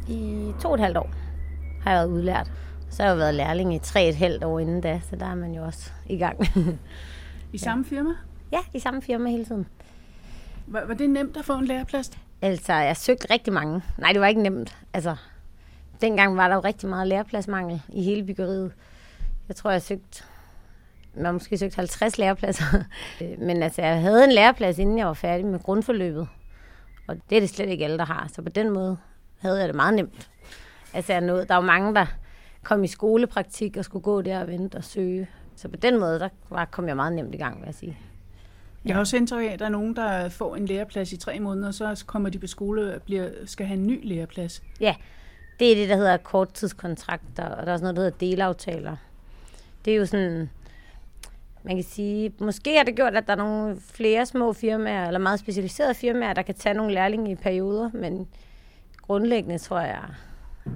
I 0.08 0.52
to 0.60 0.68
og 0.68 0.74
et 0.74 0.80
halvt 0.80 0.96
år 0.96 1.10
har 1.82 1.90
jeg 1.90 1.98
været 1.98 2.08
udlært. 2.08 2.52
Så 2.90 3.02
har 3.02 3.10
jeg 3.10 3.18
været 3.18 3.34
lærling 3.34 3.74
i 3.74 3.78
tre 3.78 4.08
et 4.08 4.16
halvt 4.16 4.44
år 4.44 4.58
inden 4.58 4.80
da, 4.80 5.00
så 5.10 5.16
der 5.16 5.26
er 5.26 5.34
man 5.34 5.54
jo 5.54 5.64
også 5.64 5.90
i 6.06 6.16
gang. 6.16 6.40
I 7.52 7.58
samme 7.58 7.84
firma? 7.84 8.10
Ja, 8.52 8.58
i 8.74 8.78
samme 8.78 9.02
firma 9.02 9.30
hele 9.30 9.44
tiden. 9.44 9.66
Var, 10.66 10.84
var 10.84 10.94
det 10.94 11.10
nemt 11.10 11.36
at 11.36 11.44
få 11.44 11.52
en 11.52 11.64
læreplads? 11.64 12.10
Altså, 12.42 12.72
jeg 12.72 12.96
søgte 12.96 13.26
rigtig 13.30 13.52
mange. 13.52 13.82
Nej, 13.98 14.12
det 14.12 14.20
var 14.20 14.26
ikke 14.26 14.42
nemt. 14.42 14.78
Altså, 14.94 15.16
dengang 16.00 16.36
var 16.36 16.48
der 16.48 16.54
jo 16.54 16.60
rigtig 16.60 16.88
meget 16.88 17.08
lærepladsmangel 17.08 17.82
i 17.88 18.02
hele 18.02 18.24
byggeriet. 18.24 18.72
Jeg 19.48 19.56
tror, 19.56 19.70
jeg 19.70 19.82
søgte 19.82 20.24
man 21.14 21.32
måske 21.32 21.58
søgt 21.58 21.74
50 21.74 22.18
lærepladser. 22.18 22.64
Men 23.46 23.62
altså, 23.62 23.82
jeg 23.82 24.00
havde 24.00 24.24
en 24.24 24.32
læreplads, 24.32 24.78
inden 24.78 24.98
jeg 24.98 25.06
var 25.06 25.14
færdig 25.14 25.46
med 25.46 25.58
grundforløbet. 25.58 26.28
Og 27.08 27.16
det 27.30 27.36
er 27.36 27.40
det 27.40 27.50
slet 27.50 27.68
ikke 27.68 27.84
alle, 27.84 27.98
der 27.98 28.04
har. 28.04 28.28
Så 28.32 28.42
på 28.42 28.48
den 28.48 28.70
måde 28.70 28.96
havde 29.38 29.58
jeg 29.58 29.68
det 29.68 29.76
meget 29.76 29.94
nemt. 29.94 30.30
Altså, 30.94 31.12
jeg 31.12 31.20
nåede, 31.20 31.46
der 31.46 31.54
var 31.54 31.60
mange, 31.60 31.94
der 31.94 32.06
kom 32.62 32.84
i 32.84 32.86
skolepraktik 32.86 33.76
og 33.76 33.84
skulle 33.84 34.02
gå 34.02 34.22
der 34.22 34.40
og 34.40 34.48
vente 34.48 34.76
og 34.76 34.84
søge. 34.84 35.28
Så 35.56 35.68
på 35.68 35.76
den 35.76 36.00
måde, 36.00 36.18
der 36.20 36.28
var, 36.50 36.64
kom 36.64 36.88
jeg 36.88 36.96
meget 36.96 37.12
nemt 37.12 37.34
i 37.34 37.38
gang, 37.38 37.58
vil 37.60 37.66
jeg 37.66 37.74
sige. 37.74 37.98
Jeg 38.84 38.94
har 38.94 39.00
også 39.00 39.16
indtryk 39.16 39.44
af, 39.44 39.52
at 39.52 39.58
der 39.58 39.64
er 39.64 39.70
nogen, 39.70 39.96
der 39.96 40.28
får 40.28 40.56
en 40.56 40.66
læreplads 40.66 41.12
i 41.12 41.16
tre 41.16 41.40
måneder, 41.40 41.68
og 41.68 41.74
så 41.74 42.04
kommer 42.06 42.28
de 42.28 42.38
på 42.38 42.46
skole 42.46 42.94
og 42.94 43.02
bliver, 43.02 43.30
skal 43.44 43.66
have 43.66 43.78
en 43.78 43.86
ny 43.86 44.00
læreplads. 44.08 44.62
Ja, 44.80 44.94
det 45.60 45.72
er 45.72 45.76
det, 45.76 45.88
der 45.88 45.96
hedder 45.96 46.16
korttidskontrakter, 46.16 47.44
og 47.44 47.66
der 47.66 47.68
er 47.68 47.72
også 47.72 47.82
noget, 47.82 47.96
der 47.96 48.02
hedder 48.02 48.18
delaftaler. 48.18 48.96
Det 49.84 49.92
er 49.92 49.96
jo 49.96 50.06
sådan, 50.06 50.50
man 51.62 51.76
kan 51.76 51.84
sige, 51.84 52.32
måske 52.40 52.76
har 52.76 52.84
det 52.84 52.96
gjort, 52.96 53.16
at 53.16 53.26
der 53.26 53.32
er 53.32 53.36
nogle 53.36 53.76
flere 53.80 54.26
små 54.26 54.52
firmaer, 54.52 55.06
eller 55.06 55.20
meget 55.20 55.40
specialiserede 55.40 55.94
firmaer, 55.94 56.32
der 56.32 56.42
kan 56.42 56.54
tage 56.54 56.74
nogle 56.74 56.94
lærlinge 56.94 57.30
i 57.30 57.34
perioder, 57.34 57.90
men 57.94 58.28
grundlæggende 59.08 59.58
tror 59.58 59.80
jeg, 59.80 60.04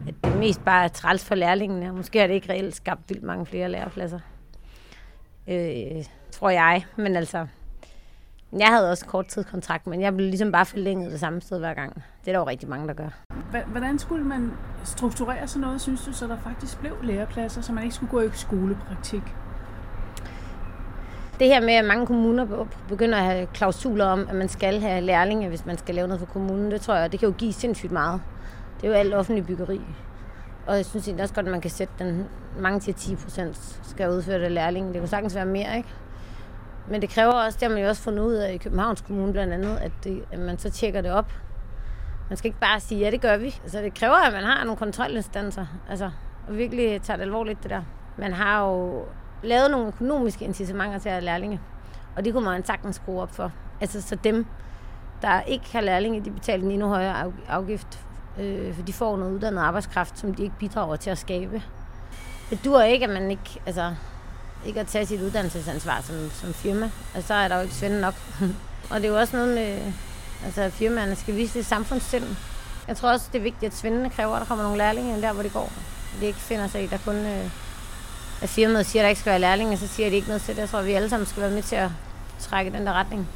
at 0.09 0.15
det 0.25 0.39
mest 0.39 0.65
bare 0.65 0.85
er 0.85 0.89
træls 0.89 1.25
for 1.25 1.35
lærlingene, 1.35 1.89
og 1.89 1.95
måske 1.95 2.19
har 2.19 2.27
det 2.27 2.35
ikke 2.35 2.53
reelt 2.53 2.77
skabt 2.77 3.01
vildt 3.09 3.23
mange 3.23 3.47
flere 3.47 3.69
lærepladser. 3.69 4.21
Øh, 5.49 6.05
tror 6.31 6.51
jeg, 6.51 6.85
men 6.97 7.17
altså, 7.17 7.47
jeg 8.59 8.69
havde 8.69 8.91
også 8.91 9.07
kort 9.07 9.27
tid 9.27 9.45
kontrakt, 9.45 9.87
men 9.87 10.01
jeg 10.01 10.15
blev 10.15 10.27
ligesom 10.27 10.53
bare 10.53 10.67
forlænget 10.67 11.13
det 11.13 11.21
samme 11.21 11.41
sted 11.41 11.59
hver 11.59 11.75
gang. 11.75 11.95
Det 11.95 12.29
er 12.29 12.33
der 12.33 12.39
jo 12.39 12.47
rigtig 12.47 12.69
mange, 12.69 12.89
der 12.89 12.95
gør. 12.95 13.09
Hvordan 13.67 13.99
skulle 13.99 14.25
man 14.25 14.53
strukturere 14.85 15.49
sådan 15.49 15.61
noget, 15.61 15.81
synes 15.81 16.05
du, 16.05 16.13
så 16.13 16.27
der 16.27 16.39
faktisk 16.39 16.81
blev 16.81 17.03
lærepladser, 17.03 17.61
så 17.61 17.73
man 17.73 17.85
ikke 17.85 17.95
skulle 17.95 18.11
gå 18.11 18.21
i 18.21 18.31
skolepraktik? 18.33 19.23
Det 21.43 21.51
her 21.51 21.61
med, 21.61 21.75
at 21.75 21.85
mange 21.85 22.07
kommuner 22.07 22.67
begynder 22.89 23.19
at 23.19 23.25
have 23.25 23.47
klausuler 23.47 24.05
om, 24.05 24.27
at 24.29 24.35
man 24.35 24.49
skal 24.49 24.81
have 24.81 25.01
lærlinge, 25.01 25.49
hvis 25.49 25.67
man 25.67 25.79
skal 25.79 25.95
lave 25.95 26.09
noget 26.09 26.21
for 26.21 26.27
kommunen, 26.27 26.71
det 26.71 26.81
tror 26.81 26.95
jeg, 26.95 27.13
det 27.13 27.21
kan 27.21 27.29
jo 27.29 27.35
give 27.39 27.53
sindssygt 27.53 27.93
meget. 27.93 28.21
Det 28.77 28.85
er 28.85 28.89
jo 28.89 28.95
alt 28.95 29.15
offentlig 29.15 29.47
byggeri. 29.47 29.81
Og 30.67 30.77
jeg 30.77 30.87
synes 30.87 31.09
også 31.09 31.35
godt, 31.35 31.47
at 31.47 31.53
man 31.53 31.61
kan 31.61 31.71
sætte 31.71 31.95
den 31.99 32.27
mange 32.59 32.81
til 32.81 32.95
10 32.95 33.17
procent 33.17 33.79
skal 33.83 34.11
udføre 34.11 34.41
det 34.41 34.53
lærlinge. 34.53 34.93
Det 34.93 35.01
kunne 35.01 35.09
sagtens 35.09 35.35
være 35.35 35.47
mere, 35.47 35.77
ikke? 35.77 35.89
Men 36.89 37.03
det 37.03 37.11
kræver 37.11 37.33
også, 37.33 37.59
det 37.61 37.69
har 37.69 37.75
man 37.75 37.83
jo 37.83 37.89
også 37.89 38.03
fundet 38.03 38.23
ud 38.23 38.35
af 38.35 38.53
i 38.53 38.57
Københavns 38.57 39.01
Kommune 39.01 39.33
blandt 39.33 39.53
andet, 39.53 39.77
at, 39.77 39.93
det, 40.05 40.25
at 40.33 40.39
man 40.39 40.59
så 40.59 40.71
tjekker 40.71 41.01
det 41.01 41.13
op. 41.13 41.33
Man 42.29 42.37
skal 42.37 42.49
ikke 42.49 42.61
bare 42.61 42.81
sige, 42.81 43.01
ja, 43.01 43.11
det 43.11 43.21
gør 43.21 43.37
vi. 43.37 43.55
Altså, 43.63 43.79
det 43.79 43.95
kræver, 43.95 44.27
at 44.27 44.33
man 44.33 44.45
har 44.45 44.65
nogle 44.65 44.77
kontrolinstanser, 44.77 45.67
altså, 45.91 46.11
og 46.49 46.57
virkelig 46.57 47.03
tager 47.03 47.17
det 47.17 47.25
alvorligt, 47.25 47.63
det 47.63 47.71
der. 47.71 47.83
Man 48.17 48.33
har 48.33 48.65
jo 48.65 49.05
lavet 49.43 49.71
nogle 49.71 49.87
økonomiske 49.87 50.45
incitamenter 50.45 50.99
til 50.99 51.09
at 51.09 51.15
have 51.15 51.25
lærlinge, 51.25 51.61
og 52.17 52.25
det 52.25 52.33
kunne 52.33 52.45
man 52.45 52.65
sagtens 52.65 52.97
skrue 52.97 53.23
op 53.23 53.35
for. 53.35 53.53
Altså, 53.81 54.03
så 54.03 54.15
dem, 54.15 54.47
der 55.23 55.41
ikke 55.41 55.73
har 55.73 55.81
lærlinge, 55.81 56.25
de 56.25 56.31
betaler 56.31 56.65
en 56.65 56.71
endnu 56.71 56.89
højere 56.89 57.33
afgift, 57.49 58.01
øh, 58.39 58.75
for 58.75 58.83
de 58.83 58.93
får 58.93 59.17
noget 59.17 59.33
uddannet 59.33 59.63
arbejdskraft, 59.63 60.19
som 60.19 60.35
de 60.35 60.43
ikke 60.43 60.59
bidrager 60.59 60.97
til 60.97 61.11
at 61.11 61.19
skabe. 61.19 61.63
Det 62.51 62.65
dur 62.65 62.83
ikke, 62.83 63.05
at 63.05 63.11
man 63.11 63.31
ikke, 63.31 63.61
altså, 63.67 63.95
ikke 64.67 64.81
at 64.81 64.87
tage 64.87 65.07
sit 65.07 65.21
uddannelsesansvar 65.21 66.01
som, 66.01 66.31
som 66.31 66.55
firma. 66.55 66.91
Altså, 67.15 67.29
så 67.29 67.35
er 67.35 67.49
der 67.49 67.57
jo 67.57 67.63
ikke 67.63 67.75
svende 67.75 68.01
nok. 68.01 68.15
og 68.91 68.97
det 68.97 69.05
er 69.05 69.09
jo 69.09 69.19
også 69.19 69.37
noget 69.37 69.55
med, 69.55 69.93
altså 70.45 70.71
firmaerne 70.71 71.17
skal 71.17 71.37
vise 71.37 71.59
det 71.59 71.67
samfundssind. 71.67 72.25
Jeg 72.89 72.97
tror 72.97 73.13
også, 73.13 73.29
det 73.33 73.39
er 73.39 73.43
vigtigt, 73.43 73.73
at 73.73 73.79
svendene 73.79 74.11
kræver, 74.11 74.35
at 74.35 74.41
der 74.41 74.47
kommer 74.47 74.65
nogle 74.65 74.79
lærlinge 74.79 75.23
der, 75.23 75.33
hvor 75.33 75.43
de 75.43 75.49
går. 75.49 75.73
De 76.21 76.27
ikke 76.27 76.39
finder 76.39 76.67
sig 76.67 76.85
i, 76.85 76.87
der 76.87 76.99
kun 77.05 77.17
øh, 77.17 77.51
at 78.43 78.49
firmaet 78.49 78.87
siger, 78.87 79.03
at 79.03 79.05
der 79.05 79.09
ikke 79.09 79.21
skal 79.21 79.31
være 79.31 79.41
lærlinge, 79.41 79.77
så 79.77 79.87
siger 79.87 80.09
de 80.09 80.15
ikke 80.15 80.29
noget 80.29 80.43
til 80.43 80.55
det. 80.55 80.61
Jeg 80.61 80.69
tror, 80.69 80.79
at 80.79 80.87
vi 80.87 80.93
alle 80.93 81.09
sammen 81.09 81.27
skal 81.27 81.43
være 81.43 81.51
med 81.51 81.63
til 81.63 81.77
at 81.77 81.91
trække 82.39 82.71
den 82.71 82.87
der 82.87 82.93
retning. 82.93 83.29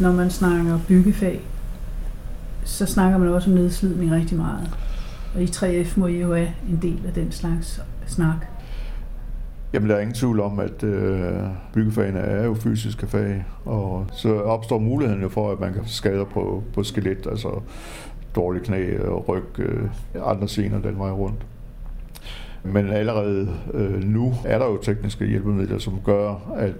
Når 0.00 0.12
man 0.12 0.30
snakker 0.30 0.78
byggefag, 0.88 1.40
så 2.64 2.86
snakker 2.86 3.18
man 3.18 3.28
også 3.28 3.50
om 3.50 3.56
nedslidning 3.56 4.12
rigtig 4.12 4.36
meget. 4.36 4.70
Og 5.34 5.42
i 5.42 5.46
3F 5.46 6.00
må 6.00 6.06
I 6.06 6.20
jo 6.20 6.34
have 6.34 6.52
en 6.70 6.78
del 6.82 7.06
af 7.06 7.12
den 7.12 7.32
slags 7.32 7.80
snak. 8.06 8.46
Jamen, 9.72 9.90
der 9.90 9.96
er 9.96 10.00
ingen 10.00 10.14
tvivl 10.14 10.40
om, 10.40 10.58
at 10.58 10.82
øh, 10.82 11.32
byggefagene 11.72 12.18
er 12.18 12.44
jo 12.44 12.54
fysiske 12.54 13.06
fag, 13.06 13.44
og 13.64 14.06
så 14.12 14.40
opstår 14.40 14.78
muligheden 14.78 15.22
jo 15.22 15.28
for, 15.28 15.52
at 15.52 15.60
man 15.60 15.72
kan 15.72 15.82
skade 15.86 16.24
på, 16.24 16.62
på 16.74 16.82
skelet, 16.82 17.26
altså 17.30 17.60
dårlige 18.36 18.64
knæ, 18.64 18.78
øh, 18.78 19.12
ryg, 19.12 19.58
øh, 19.58 19.88
andre 20.24 20.48
sener 20.48 20.80
den 20.80 20.98
vej 20.98 21.10
rundt. 21.10 21.46
Men 22.62 22.90
allerede 22.90 23.48
øh, 23.74 24.04
nu 24.04 24.34
er 24.44 24.58
der 24.58 24.66
jo 24.66 24.76
tekniske 24.76 25.26
hjælpemidler, 25.26 25.78
som 25.78 26.00
gør, 26.04 26.52
at 26.56 26.72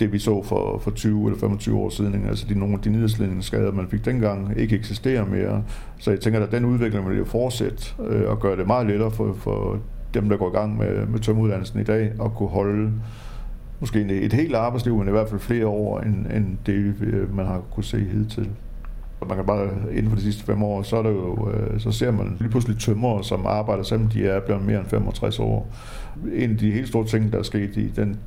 det 0.00 0.12
vi 0.12 0.18
så 0.18 0.42
for, 0.42 0.78
for 0.78 0.90
20 0.90 1.26
eller 1.26 1.38
25 1.38 1.78
år 1.78 1.88
siden, 1.88 2.26
altså 2.28 2.46
de, 2.48 2.58
nogle 2.58 2.74
af 2.74 2.80
de 2.80 2.90
nedslidningsskader, 2.90 3.72
man 3.72 3.88
fik 3.88 4.04
dengang, 4.04 4.54
ikke 4.56 4.76
eksisterer 4.76 5.24
mere. 5.26 5.62
Så 5.98 6.10
jeg 6.10 6.20
tænker, 6.20 6.42
at 6.42 6.52
den 6.52 6.64
udvikling 6.64 7.08
vil 7.08 7.18
jo 7.18 7.24
fortsætte 7.24 7.84
øh, 8.06 8.30
og 8.30 8.40
gøre 8.40 8.56
det 8.56 8.66
meget 8.66 8.86
lettere 8.86 9.10
for, 9.10 9.32
for 9.32 9.78
dem, 10.14 10.28
der 10.28 10.36
går 10.36 10.48
i 10.48 10.52
gang 10.52 10.78
med, 10.78 11.06
med 11.06 11.18
tømmeruddannelsen 11.18 11.80
i 11.80 11.84
dag, 11.84 12.12
at 12.24 12.34
kunne 12.36 12.48
holde 12.48 12.92
måske 13.80 14.00
et 14.00 14.32
helt 14.32 14.54
arbejdsliv, 14.54 14.96
men 14.98 15.08
i 15.08 15.10
hvert 15.10 15.28
fald 15.28 15.40
flere 15.40 15.66
år, 15.66 16.00
end, 16.00 16.26
end 16.26 16.58
det 16.66 16.94
øh, 17.00 17.36
man 17.36 17.46
har 17.46 17.62
kunne 17.70 17.84
se 17.84 17.98
hidtil. 17.98 18.50
Man 19.28 19.36
kan 19.36 19.46
bare 19.46 19.68
inden 19.90 20.08
for 20.08 20.16
de 20.16 20.22
sidste 20.22 20.44
fem 20.44 20.62
år, 20.62 20.82
så, 20.82 20.96
er 20.96 21.02
der 21.02 21.10
jo, 21.10 21.50
øh, 21.50 21.80
så 21.80 21.92
ser 21.92 22.10
man 22.10 22.36
lige 22.40 22.50
pludselig 22.50 22.78
tømmer, 22.78 23.22
som 23.22 23.46
arbejder, 23.46 23.82
selvom 23.82 24.08
de 24.08 24.26
er 24.26 24.40
blevet 24.40 24.64
mere 24.64 24.78
end 24.78 24.86
65 24.86 25.38
år. 25.38 25.68
En 26.34 26.50
af 26.50 26.56
de 26.56 26.70
helt 26.70 26.88
store 26.88 27.06
ting, 27.06 27.32
der 27.32 27.42
skete 27.42 27.80
i, 27.80 27.88
den, 27.88 28.18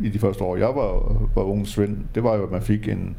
i 0.00 0.08
de 0.08 0.18
første 0.18 0.44
år, 0.44 0.56
jeg 0.56 0.68
var, 0.68 1.18
var 1.34 1.42
ung 1.42 1.66
svend, 1.66 1.98
det 2.14 2.24
var 2.24 2.36
jo, 2.36 2.42
at 2.42 2.50
man 2.50 2.62
fik 2.62 2.88
en, 2.88 3.16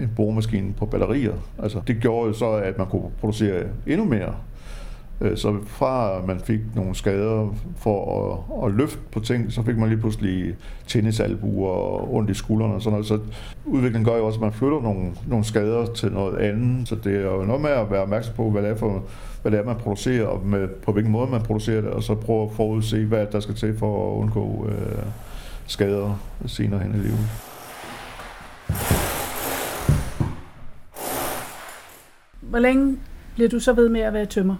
en 0.00 0.10
boremaskine 0.16 0.72
på 0.72 0.86
batterier. 0.86 1.34
Altså, 1.58 1.80
det 1.86 1.96
gjorde 2.00 2.26
jo 2.26 2.32
så, 2.32 2.50
at 2.50 2.78
man 2.78 2.86
kunne 2.86 3.10
producere 3.20 3.62
endnu 3.86 4.04
mere 4.04 4.34
Øh, 5.20 5.36
så 5.36 5.56
fra 5.66 6.20
man 6.26 6.40
fik 6.40 6.60
nogle 6.74 6.94
skader 6.94 7.54
for 7.76 7.98
at, 8.62 8.68
at 8.68 8.74
løfte 8.74 8.98
på 9.12 9.20
ting, 9.20 9.52
så 9.52 9.62
fik 9.62 9.76
man 9.76 9.88
lige 9.88 10.00
pludselig 10.00 10.54
tennisalbuer 10.86 11.70
og 11.70 12.14
ondt 12.14 12.30
i 12.30 12.34
skuldrene 12.34 12.74
og 12.74 12.82
sådan 12.82 12.92
noget. 12.92 13.06
Så 13.06 13.18
udviklingen 13.66 14.04
gør 14.04 14.16
jo 14.16 14.26
også, 14.26 14.36
at 14.36 14.42
man 14.42 14.52
flytter 14.52 14.80
nogle, 14.80 15.12
nogle 15.26 15.44
skader 15.44 15.86
til 15.86 16.12
noget 16.12 16.38
andet. 16.38 16.88
Så 16.88 16.94
det 16.94 17.16
er 17.16 17.20
jo 17.20 17.44
noget 17.44 17.62
med 17.62 17.70
at 17.70 17.90
være 17.90 18.02
opmærksom 18.02 18.34
på, 18.34 18.50
hvad 18.50 18.62
det 18.62 18.70
er, 18.70 18.76
for, 18.76 19.02
hvad 19.42 19.52
det 19.52 19.60
er 19.60 19.64
man 19.64 19.76
producerer, 19.76 20.26
og 20.26 20.46
med, 20.46 20.68
på 20.68 20.92
hvilken 20.92 21.12
måde 21.12 21.30
man 21.30 21.40
producerer 21.40 21.80
det, 21.80 21.90
og 21.90 22.02
så 22.02 22.14
prøve 22.14 22.42
at 22.42 22.52
forudse, 22.52 23.04
hvad 23.04 23.26
der 23.32 23.40
skal 23.40 23.54
til 23.54 23.78
for 23.78 24.12
at 24.12 24.16
undgå 24.16 24.66
øh, 24.68 25.02
skader 25.66 26.20
senere 26.46 26.80
hen 26.80 26.94
i 26.94 26.98
livet. 26.98 27.18
Hvor 32.40 32.58
længe 32.58 32.96
bliver 33.34 33.48
du 33.48 33.60
så 33.60 33.72
ved 33.72 33.88
med 33.88 34.00
at 34.00 34.12
være 34.12 34.26
tømmer? 34.26 34.56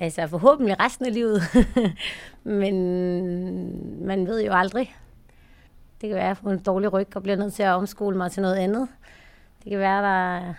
Altså 0.00 0.26
forhåbentlig 0.26 0.80
resten 0.80 1.06
af 1.06 1.14
livet. 1.14 1.42
Men 2.62 2.76
man 4.06 4.26
ved 4.26 4.44
jo 4.44 4.52
aldrig. 4.52 4.96
Det 6.00 6.08
kan 6.08 6.14
være, 6.14 6.24
at 6.24 6.28
jeg 6.28 6.36
får 6.36 6.50
en 6.50 6.58
dårlig 6.58 6.92
ryg 6.92 7.16
og 7.16 7.22
bliver 7.22 7.36
nødt 7.36 7.54
til 7.54 7.62
at 7.62 7.72
omskole 7.72 8.16
mig 8.16 8.30
til 8.32 8.42
noget 8.42 8.56
andet. 8.56 8.88
Det 9.64 9.70
kan 9.70 9.78
være, 9.78 9.98
at 9.98 10.04
der 10.04 10.36
er 10.36 10.54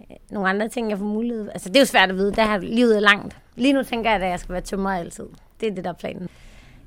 øh, 0.00 0.16
nogle 0.30 0.48
andre 0.48 0.68
ting, 0.68 0.90
jeg 0.90 0.98
får 0.98 1.04
mulighed 1.04 1.48
Altså, 1.48 1.68
det 1.68 1.76
er 1.76 1.80
jo 1.80 1.86
svært 1.86 2.10
at 2.10 2.16
vide. 2.16 2.32
Der 2.32 2.42
har 2.42 2.58
livet 2.58 2.96
er 2.96 3.00
langt. 3.00 3.36
Lige 3.56 3.72
nu 3.72 3.82
tænker 3.82 4.10
jeg, 4.10 4.22
at 4.22 4.30
jeg 4.30 4.40
skal 4.40 4.52
være 4.52 4.62
tømmer 4.62 4.90
altid. 4.90 5.26
Det 5.60 5.68
er 5.68 5.74
det, 5.74 5.84
der 5.84 5.90
er 5.90 5.94
planen. 5.94 6.28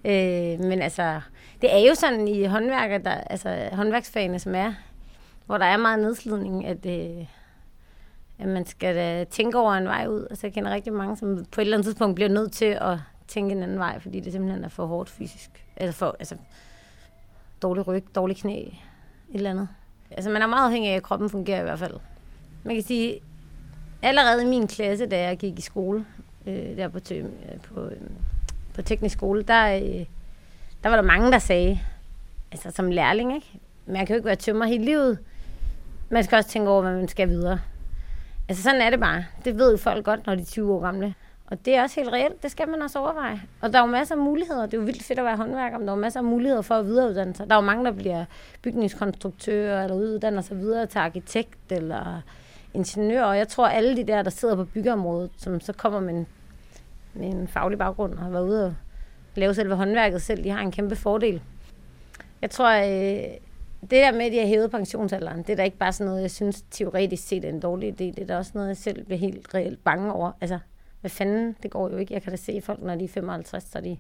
Øh, 0.05 0.59
men 0.69 0.81
altså, 0.81 1.21
det 1.61 1.73
er 1.75 1.89
jo 1.89 1.95
sådan 1.95 2.27
i 2.27 2.45
håndværker, 2.45 2.97
der, 2.97 3.11
altså 3.11 3.69
håndværksfagene, 3.71 4.39
som 4.39 4.55
er, 4.55 4.73
hvor 5.45 5.57
der 5.57 5.65
er 5.65 5.77
meget 5.77 5.99
nedslidning, 5.99 6.65
at, 6.65 6.85
øh, 6.85 7.25
at 8.39 8.47
man 8.47 8.65
skal 8.65 9.25
tænke 9.25 9.57
over 9.57 9.73
en 9.73 9.85
vej 9.85 10.07
ud. 10.07 10.27
Altså, 10.29 10.47
jeg 10.47 10.53
kender 10.53 10.71
rigtig 10.71 10.93
mange, 10.93 11.17
som 11.17 11.45
på 11.51 11.61
et 11.61 11.65
eller 11.65 11.77
andet 11.77 11.85
tidspunkt 11.85 12.15
bliver 12.15 12.29
nødt 12.29 12.51
til 12.51 12.77
at 12.81 12.97
tænke 13.27 13.51
en 13.51 13.63
anden 13.63 13.79
vej, 13.79 13.99
fordi 13.99 14.19
det 14.19 14.31
simpelthen 14.31 14.63
er 14.63 14.69
for 14.69 14.85
hårdt 14.85 15.09
fysisk. 15.09 15.65
Altså, 15.77 15.97
for, 15.97 16.15
altså 16.19 16.35
dårlig 17.61 17.87
ryg, 17.87 18.05
dårlig 18.15 18.37
knæ, 18.37 18.61
et 18.61 18.75
eller 19.33 19.49
andet. 19.49 19.67
Altså, 20.11 20.29
man 20.29 20.41
er 20.41 20.47
meget 20.47 20.65
afhængig 20.65 20.91
af, 20.91 20.95
at 20.95 21.03
kroppen 21.03 21.29
fungerer 21.29 21.59
i 21.59 21.63
hvert 21.63 21.79
fald. 21.79 21.93
Man 22.63 22.75
kan 22.75 22.83
sige, 22.83 23.19
allerede 24.01 24.43
i 24.43 24.45
min 24.45 24.67
klasse, 24.67 25.05
da 25.05 25.23
jeg 25.23 25.37
gik 25.37 25.59
i 25.59 25.61
skole, 25.61 26.05
øh, 26.45 26.77
der 26.77 26.87
på, 26.87 26.99
tø, 26.99 27.15
øh, 27.19 27.59
på, 27.61 27.81
øh, 27.85 28.01
på 28.73 28.81
teknisk 28.81 29.13
skole, 29.13 29.43
der, 29.43 29.75
øh, 29.75 30.05
der 30.83 30.89
var 30.89 30.95
der 30.95 31.01
mange, 31.03 31.31
der 31.31 31.39
sagde, 31.39 31.79
altså 32.51 32.71
som 32.71 32.91
lærling, 32.91 33.35
ikke? 33.35 33.59
Man 33.85 34.05
kan 34.05 34.13
jo 34.13 34.15
ikke 34.15 34.25
være 34.25 34.35
tømmer 34.35 34.65
hele 34.65 34.85
livet. 34.85 35.19
Man 36.09 36.23
skal 36.23 36.35
også 36.35 36.49
tænke 36.49 36.69
over, 36.69 36.81
hvad 36.81 36.95
man 36.95 37.07
skal 37.07 37.29
videre. 37.29 37.59
Altså 38.49 38.63
sådan 38.63 38.81
er 38.81 38.89
det 38.89 38.99
bare. 38.99 39.25
Det 39.45 39.57
ved 39.57 39.77
folk 39.77 40.05
godt, 40.05 40.25
når 40.25 40.35
de 40.35 40.41
er 40.41 40.45
20 40.45 40.73
år 40.73 40.81
gamle. 40.81 41.15
Og 41.47 41.65
det 41.65 41.75
er 41.75 41.81
også 41.83 41.99
helt 41.99 42.13
reelt. 42.13 42.43
Det 42.43 42.51
skal 42.51 42.69
man 42.69 42.81
også 42.81 42.99
overveje. 42.99 43.41
Og 43.61 43.73
der 43.73 43.79
er 43.79 43.83
jo 43.83 43.91
masser 43.91 44.15
af 44.15 44.21
muligheder. 44.21 44.65
Det 44.65 44.73
er 44.73 44.77
jo 44.77 44.83
vildt 44.83 45.03
fedt 45.03 45.19
at 45.19 45.25
være 45.25 45.37
håndværker, 45.37 45.77
men 45.77 45.87
der 45.87 45.93
er 45.93 45.97
jo 45.97 46.01
masser 46.01 46.19
af 46.19 46.23
muligheder 46.23 46.61
for 46.61 46.75
at 46.75 46.85
videreuddanne 46.85 47.35
sig. 47.35 47.49
Der 47.49 47.55
er 47.55 47.59
jo 47.59 47.65
mange, 47.65 47.85
der 47.85 47.91
bliver 47.91 48.25
bygningskonstruktører, 48.61 49.83
eller 49.83 49.95
uddanner 49.95 50.41
sig 50.41 50.57
videre 50.57 50.85
til 50.85 50.99
arkitekt, 50.99 51.71
eller 51.71 52.21
ingeniør. 52.73 53.23
Og 53.23 53.37
jeg 53.37 53.47
tror, 53.47 53.67
alle 53.67 53.97
de 53.97 54.03
der, 54.03 54.21
der 54.21 54.29
sidder 54.29 54.55
på 54.55 54.65
byggeområdet, 54.65 55.31
som 55.37 55.59
så 55.59 55.73
kommer 55.73 55.99
med 55.99 56.13
en, 56.13 56.27
med 57.13 57.27
en 57.27 57.47
faglig 57.47 57.77
baggrund 57.77 58.13
og 58.13 58.19
har 58.19 58.29
været 58.29 58.47
ude 58.47 58.65
og 58.65 58.73
lave 59.35 59.53
selve 59.53 59.75
håndværket 59.75 60.21
selv, 60.21 60.43
de 60.43 60.49
har 60.49 60.59
en 60.59 60.71
kæmpe 60.71 60.95
fordel. 60.95 61.41
Jeg 62.41 62.49
tror, 62.49 62.69
øh, 62.69 63.23
det 63.81 63.91
der 63.91 64.11
med, 64.11 64.25
at 64.25 64.31
de 64.31 64.39
har 64.39 64.47
hævet 64.47 64.71
pensionsalderen, 64.71 65.37
det 65.37 65.49
er 65.49 65.55
da 65.55 65.63
ikke 65.63 65.77
bare 65.77 65.93
sådan 65.93 66.09
noget, 66.09 66.21
jeg 66.21 66.31
synes 66.31 66.61
teoretisk 66.71 67.27
set 67.27 67.45
er 67.45 67.49
en 67.49 67.59
dårlig 67.59 67.89
idé. 67.89 68.03
Det 68.03 68.19
er 68.19 68.25
da 68.25 68.37
også 68.37 68.51
noget, 68.53 68.67
jeg 68.67 68.77
selv 68.77 69.05
bliver 69.05 69.19
helt 69.19 69.53
reelt 69.55 69.83
bange 69.83 70.13
over. 70.13 70.31
Altså, 70.41 70.59
hvad 71.01 71.11
fanden, 71.11 71.55
det 71.63 71.71
går 71.71 71.89
jo 71.89 71.97
ikke. 71.97 72.13
Jeg 72.13 72.21
kan 72.21 72.31
da 72.31 72.37
se 72.37 72.61
folk, 72.63 72.81
når 72.81 72.95
de 72.95 73.03
er 73.03 73.07
55, 73.07 73.63
så 73.63 73.77
er 73.77 73.81
de 73.81 73.97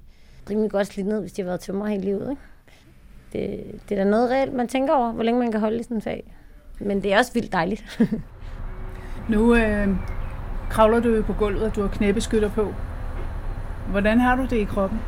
rimelig 0.49 0.71
godt 0.71 0.87
slidt 0.87 1.07
ned, 1.07 1.21
hvis 1.21 1.33
de 1.33 1.41
har 1.41 1.45
været 1.45 1.59
tømmer 1.59 1.87
hele 1.87 2.03
livet. 2.03 2.29
Ikke? 2.29 2.41
Det, 3.33 3.79
det 3.89 3.99
er 3.99 4.03
da 4.03 4.09
noget 4.09 4.29
reelt, 4.29 4.53
man 4.53 4.67
tænker 4.67 4.93
over, 4.93 5.11
hvor 5.11 5.23
længe 5.23 5.39
man 5.39 5.51
kan 5.51 5.59
holde 5.59 5.79
i 5.79 5.83
sådan 5.83 5.97
en 5.97 6.01
fag. 6.01 6.33
Men 6.79 7.03
det 7.03 7.13
er 7.13 7.17
også 7.17 7.33
vildt 7.33 7.51
dejligt. 7.51 7.99
nu, 9.29 9.55
øh, 9.55 9.87
kravler 10.69 10.99
du 10.99 11.15
jo 11.15 11.21
på 11.21 11.33
gulvet, 11.33 11.63
og 11.63 11.75
du 11.75 11.81
har 11.81 11.87
knæbeskytter 11.87 12.49
på. 12.49 12.73
Hvordan 13.91 14.19
har 14.19 14.35
du 14.35 14.43
det 14.43 14.57
i 14.57 14.63
kroppen? 14.63 14.99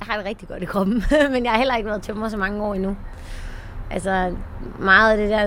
Jeg 0.00 0.06
har 0.06 0.16
det 0.16 0.26
rigtig 0.26 0.48
godt 0.48 0.62
i 0.62 0.66
kroppen, 0.66 1.02
men 1.32 1.44
jeg 1.44 1.52
har 1.52 1.58
heller 1.58 1.76
ikke 1.76 1.88
været 1.88 2.02
tømmer 2.02 2.28
så 2.28 2.36
mange 2.36 2.62
år 2.62 2.74
endnu. 2.74 2.96
Altså, 3.90 4.34
meget 4.78 5.10
af 5.10 5.16
det 5.16 5.30
der, 5.30 5.46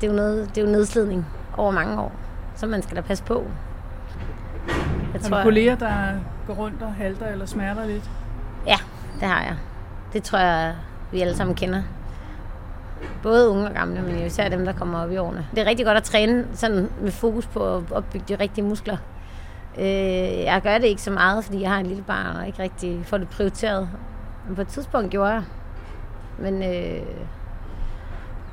det 0.00 0.06
er 0.06 0.06
jo, 0.06 0.12
noget, 0.12 0.48
det 0.54 0.62
er 0.62 0.66
jo 0.66 0.72
nedslidning 0.72 1.26
over 1.56 1.70
mange 1.70 2.00
år, 2.00 2.12
så 2.54 2.66
man 2.66 2.82
skal 2.82 2.96
da 2.96 3.00
passe 3.00 3.24
på. 3.24 3.44
Jeg 4.66 4.76
har 5.12 5.28
tror, 5.28 5.36
du 5.38 5.42
kolleger, 5.42 5.76
der 5.76 5.92
går 6.46 6.54
rundt 6.54 6.82
og 6.82 6.94
halter 6.94 7.26
eller 7.26 7.46
smerter 7.46 7.86
lidt? 7.86 8.10
Ja, 8.66 8.76
det 9.20 9.28
har 9.28 9.42
jeg. 9.42 9.56
Det 10.12 10.22
tror 10.22 10.38
jeg, 10.38 10.74
vi 11.12 11.20
alle 11.20 11.36
sammen 11.36 11.56
kender. 11.56 11.82
Både 13.22 13.50
unge 13.50 13.66
og 13.66 13.74
gamle, 13.74 14.02
men 14.02 14.26
især 14.26 14.48
dem, 14.48 14.64
der 14.64 14.72
kommer 14.72 15.02
op 15.02 15.12
i 15.12 15.16
årene. 15.16 15.46
Det 15.54 15.58
er 15.58 15.66
rigtig 15.66 15.86
godt 15.86 15.96
at 15.96 16.02
træne 16.02 16.46
sådan 16.54 16.88
med 17.00 17.12
fokus 17.12 17.46
på 17.46 17.76
at 17.76 17.82
opbygge 17.90 18.24
de 18.28 18.42
rigtige 18.42 18.64
muskler. 18.64 18.96
Øh, 19.78 19.84
jeg 20.42 20.60
gør 20.62 20.78
det 20.78 20.84
ikke 20.84 21.02
så 21.02 21.10
meget, 21.10 21.44
fordi 21.44 21.60
jeg 21.60 21.70
har 21.70 21.78
en 21.78 21.86
lille 21.86 22.02
barn 22.02 22.36
og 22.36 22.46
ikke 22.46 22.62
rigtig 22.62 23.06
får 23.06 23.18
det 23.18 23.28
prioriteret. 23.28 23.88
Men 24.46 24.56
på 24.56 24.62
et 24.62 24.68
tidspunkt 24.68 25.10
gjorde 25.10 25.30
jeg. 25.30 25.42
Men 26.38 26.62
øh, 26.62 27.06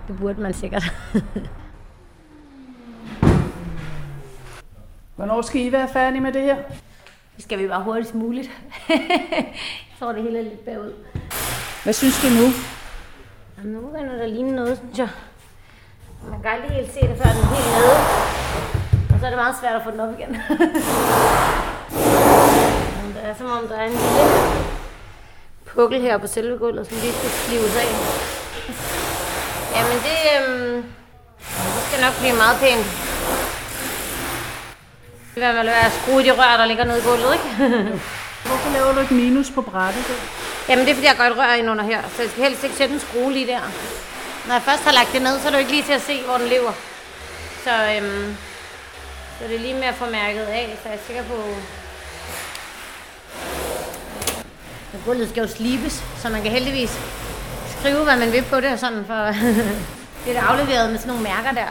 det 0.08 0.18
burde 0.20 0.42
man 0.42 0.54
sikkert. 0.54 0.84
Hvornår 5.16 5.42
skal 5.42 5.62
I 5.62 5.72
være 5.72 5.88
færdige 5.88 6.22
med 6.22 6.34
det 6.34 6.42
her? 6.42 6.56
Det 7.36 7.44
skal 7.44 7.60
vi 7.60 7.68
bare 7.68 7.84
hurtigst 7.84 8.16
muligt. 8.16 8.50
jeg 8.90 9.56
tror, 10.00 10.12
det 10.12 10.24
hele 10.24 10.40
er 10.40 10.44
lidt 10.44 10.66
bagud. 10.66 10.94
Hvad 11.84 11.94
synes 11.94 12.22
du 12.22 12.28
nu? 12.28 12.48
Jamen, 13.58 13.74
nu 13.74 13.82
begynder 13.88 14.16
der 14.16 14.28
ligne 14.28 14.56
noget, 14.56 14.78
synes 14.78 15.00
jeg. 15.00 15.10
Man 16.30 16.42
kan 16.42 16.52
aldrig 16.52 16.72
helt 16.72 16.94
se 16.94 17.00
det, 17.00 17.18
før 17.18 17.30
den 17.30 17.40
er 17.44 17.56
helt 17.56 17.68
nede. 17.76 17.96
Og 19.14 19.20
så 19.20 19.26
er 19.26 19.30
det 19.30 19.38
meget 19.38 19.56
svært 19.62 19.76
at 19.76 19.84
få 19.84 19.92
den 19.92 20.00
op 20.00 20.20
igen. 20.20 20.30
Men 23.02 23.10
det 23.16 23.22
er 23.24 23.34
som 23.38 23.48
om, 23.48 23.68
der 23.68 23.76
er 23.76 23.86
en 23.86 23.92
lille 23.92 24.24
pukkel 25.66 26.02
her 26.02 26.18
på 26.18 26.28
selve 26.28 26.58
gulvet, 26.58 26.88
som 26.88 26.98
lige 26.98 27.14
skal 27.14 27.30
slives 27.30 27.76
af. 27.76 28.93
Jamen, 29.76 29.98
det, 30.08 30.20
øhm, 30.36 30.84
det 31.76 31.84
skal 31.88 32.02
nok 32.06 32.16
blive 32.20 32.36
meget 32.36 32.58
pænt. 32.60 32.86
Det 35.36 35.44
vil 35.44 35.56
vel 35.56 35.66
være 35.66 35.86
at 35.86 35.92
skrue 35.92 36.24
de 36.24 36.32
rør, 36.32 36.58
der 36.58 36.66
ligger 36.66 36.84
nede 36.84 37.00
i 37.00 37.02
gulvet, 37.02 37.34
ikke? 37.34 37.50
Hvorfor 38.48 38.70
laver 38.74 38.94
du 38.94 39.00
et 39.00 39.12
minus 39.12 39.50
på 39.56 39.62
brættet 39.62 40.04
der? 40.08 40.14
Jamen 40.70 40.86
det 40.86 40.92
er 40.92 40.96
fordi, 40.96 41.08
jeg 41.08 41.18
går 41.18 41.24
et 41.24 41.38
rør 41.38 41.54
ind 41.54 41.70
under 41.70 41.84
her, 41.84 42.02
så 42.16 42.22
jeg 42.22 42.32
skal 42.32 42.44
helst 42.44 42.64
ikke 42.64 42.76
sætte 42.76 42.94
en 42.94 43.00
skrue 43.00 43.34
lige 43.34 43.48
der. 43.48 43.62
Når 44.48 44.54
jeg 44.54 44.62
først 44.62 44.84
har 44.84 44.92
lagt 44.92 45.14
det 45.14 45.22
ned, 45.22 45.40
så 45.40 45.48
er 45.48 45.52
det 45.52 45.58
jo 45.58 45.60
ikke 45.60 45.72
lige 45.72 45.84
til 45.84 45.94
at 45.94 46.02
se, 46.02 46.24
hvor 46.24 46.38
den 46.38 46.48
lever. 46.48 46.72
Så, 47.64 47.72
øhm, 47.96 48.36
så 49.40 49.48
det 49.48 49.56
er 49.56 49.60
lige 49.60 49.74
med 49.74 49.84
at 49.84 49.96
få 49.96 50.06
mærket 50.06 50.42
af, 50.42 50.78
så 50.84 50.90
jeg 50.90 50.98
er 50.98 51.02
sikker 51.08 51.24
på... 51.24 51.38
at 54.94 55.00
gulvet 55.06 55.30
skal 55.30 55.42
jo 55.42 55.48
slibes, 55.48 56.04
så 56.22 56.30
man 56.30 56.42
kan 56.42 56.52
heldigvis 56.52 57.00
skrive, 57.84 58.04
hvad 58.04 58.20
man 58.20 58.32
vil 58.32 58.44
på 58.50 58.56
det, 58.56 58.72
og 58.74 58.80
sådan, 58.80 59.04
for 59.06 59.22
det 60.26 60.36
er 60.40 60.42
afleveret 60.42 60.92
med 60.92 60.98
sådan 60.98 61.14
nogle 61.14 61.24
mærker 61.24 61.52
der. 61.60 61.68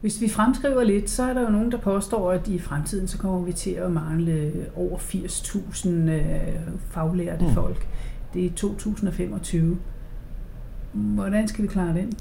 Hvis 0.00 0.20
vi 0.20 0.28
fremskriver 0.28 0.84
lidt, 0.84 1.10
så 1.10 1.22
er 1.22 1.32
der 1.32 1.40
jo 1.40 1.48
nogen, 1.48 1.72
der 1.72 1.78
påstår, 1.78 2.32
at 2.32 2.48
i 2.48 2.58
fremtiden 2.58 3.08
så 3.08 3.18
kommer 3.18 3.40
vi 3.40 3.52
til 3.52 3.70
at 3.70 3.90
mangle 3.90 4.52
over 4.76 4.98
80.000 4.98 5.88
øh, 5.88 6.20
faglærte 6.90 7.44
mm. 7.44 7.54
folk. 7.54 7.86
Det 8.34 8.46
er 8.46 8.50
2025. 8.50 9.78
Hvordan 10.92 11.48
skal 11.48 11.62
vi 11.62 11.68
klare 11.68 11.94
den? 11.94 12.12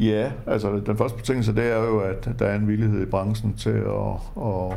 Ja, 0.00 0.32
altså 0.46 0.80
den 0.86 0.96
første 0.96 1.16
betingelse 1.16 1.54
det 1.54 1.64
er 1.64 1.76
jo, 1.76 2.00
at 2.00 2.28
der 2.38 2.46
er 2.46 2.56
en 2.56 2.68
villighed 2.68 3.02
i 3.02 3.06
branchen 3.06 3.54
til 3.54 3.70
at, 3.70 4.42
at 4.42 4.76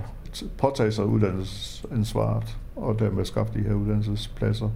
påtage 0.57 0.91
sig 0.91 1.05
uddannelsesansvaret 1.05 2.57
og 2.75 2.99
dermed 2.99 3.25
skaffe 3.25 3.53
de 3.53 3.63
her 3.63 3.73
uddannelsespladser 3.73 4.69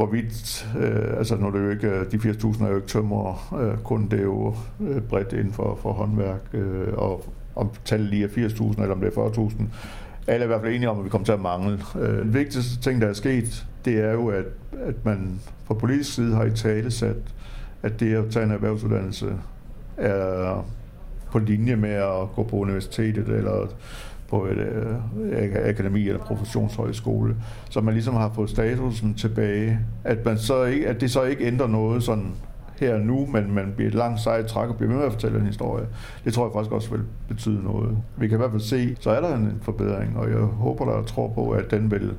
hvorvidt, 0.00 0.68
øh, 0.78 1.18
altså 1.18 1.36
nu 1.36 1.46
er 1.46 1.50
det 1.50 1.64
jo 1.64 1.70
ikke, 1.70 1.88
øh, 1.88 2.12
de 2.12 2.16
80.000 2.16 2.64
er 2.64 2.68
jo 2.68 2.76
ikke 2.76 2.88
tømmer 2.88 3.54
øh, 3.60 3.78
kun, 3.78 4.08
det 4.10 4.18
er 4.18 4.22
jo 4.22 4.54
øh, 4.80 5.02
bredt 5.02 5.32
inden 5.32 5.52
for, 5.52 5.78
for 5.82 5.92
håndværk, 5.92 6.40
øh, 6.52 6.88
og 6.92 7.24
om 7.56 7.70
tallet 7.84 8.08
lige 8.10 8.24
er 8.24 8.28
80.000 8.28 8.82
eller 8.82 8.94
om 8.94 9.00
det 9.00 9.16
er 9.16 9.28
40.000. 9.28 9.62
Alle 10.26 10.40
er 10.40 10.44
i 10.44 10.46
hvert 10.46 10.60
fald 10.60 10.74
enige 10.74 10.90
om, 10.90 10.98
at 10.98 11.04
vi 11.04 11.08
kommer 11.08 11.24
til 11.24 11.32
at 11.32 11.40
mangle. 11.40 11.78
Øh, 12.00 12.18
den 12.18 12.34
vigtigste 12.34 12.80
ting, 12.80 13.00
der 13.00 13.06
er 13.06 13.12
sket, 13.12 13.66
det 13.84 14.04
er 14.04 14.12
jo, 14.12 14.28
at, 14.28 14.44
at 14.72 15.04
man 15.04 15.40
fra 15.64 15.74
politisk 15.74 16.14
side 16.14 16.34
har 16.34 16.44
i 16.44 16.50
tale 16.50 16.90
sat, 16.90 17.34
at 17.82 18.00
det 18.00 18.14
at 18.14 18.24
tage 18.30 18.44
en 18.44 18.50
erhvervsuddannelse 18.50 19.34
er 19.96 20.64
på 21.32 21.38
linje 21.38 21.76
med 21.76 21.90
at 21.90 22.32
gå 22.36 22.42
på 22.42 22.56
universitetet 22.56 23.28
eller 23.28 23.66
på 24.28 24.46
et 24.46 24.58
øh, 24.58 25.68
akademi 25.68 26.08
eller 26.08 26.20
professionshøjskole, 26.20 27.36
så 27.70 27.80
man 27.80 27.94
ligesom 27.94 28.14
har 28.14 28.32
fået 28.34 28.50
statusen 28.50 29.14
tilbage, 29.14 29.78
at, 30.04 30.24
man 30.24 30.38
så 30.38 30.64
ikke, 30.64 30.88
at 30.88 31.00
det 31.00 31.10
så 31.10 31.22
ikke 31.22 31.44
ændrer 31.44 31.66
noget 31.66 32.02
sådan 32.02 32.32
her 32.80 32.98
nu, 32.98 33.26
men 33.26 33.54
man 33.54 33.72
bliver 33.76 33.88
et 33.88 33.94
langt 33.94 34.20
sejt 34.20 34.46
træk 34.46 34.68
og 34.68 34.76
bliver 34.76 34.92
med 34.92 35.04
at 35.04 35.12
fortælle 35.12 35.38
en 35.38 35.46
historie. 35.46 35.86
Det 36.24 36.34
tror 36.34 36.44
jeg 36.44 36.52
faktisk 36.54 36.72
også 36.72 36.90
vil 36.90 37.00
betyde 37.28 37.64
noget. 37.64 37.98
Vi 38.16 38.28
kan 38.28 38.36
i 38.36 38.40
hvert 38.40 38.50
fald 38.50 38.62
se, 38.62 38.96
så 39.00 39.10
er 39.10 39.20
der 39.20 39.36
en 39.36 39.58
forbedring, 39.62 40.16
og 40.16 40.30
jeg 40.30 40.38
håber 40.38 40.84
der 40.84 41.02
tror 41.02 41.28
på, 41.28 41.50
at 41.50 41.70
den 41.70 41.90
vil 41.90 42.14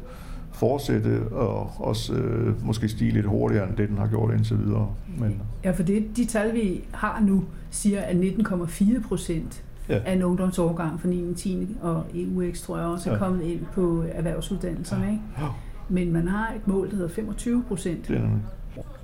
fortsætte 0.62 1.24
og 1.32 1.72
også 1.78 2.14
øh, 2.14 2.66
måske 2.66 2.90
stige 2.90 3.12
lidt 3.12 3.26
hurtigere, 3.26 3.70
end 3.70 3.78
det 3.78 3.90
den 3.90 3.98
har 3.98 4.08
gjort 4.08 4.34
indtil 4.34 4.60
videre. 4.66 4.94
Men... 5.18 5.42
Ja, 5.64 5.72
for 5.72 5.84
det, 5.84 6.18
de 6.18 6.26
tal, 6.26 6.54
vi 6.54 6.84
har 6.92 7.20
nu, 7.20 7.44
siger, 7.72 8.02
at 8.02 8.16
19,4 8.16 9.08
procent 9.08 9.64
ja. 9.90 10.00
af 10.06 10.14
en 10.14 10.24
ungdomsårgang 10.24 11.02
fra 11.02 11.08
9. 11.08 11.34
10. 11.34 11.78
og 11.82 12.04
EUX, 12.16 12.62
tror 12.62 12.78
jeg 12.78 12.88
også, 12.88 13.10
er 13.10 13.14
ja. 13.14 13.20
kommet 13.20 13.44
ind 13.44 13.60
på 13.74 14.04
erhvervsuddannelserne. 14.12 15.06
Ikke? 15.12 15.22
Ja. 15.40 15.48
Men 15.90 16.14
man 16.14 16.28
har 16.28 16.54
et 16.56 16.68
mål, 16.68 16.90
der 16.90 16.96
hedder 16.96 17.10
25 17.10 17.64
procent. 17.68 18.08
Det, 18.08 18.22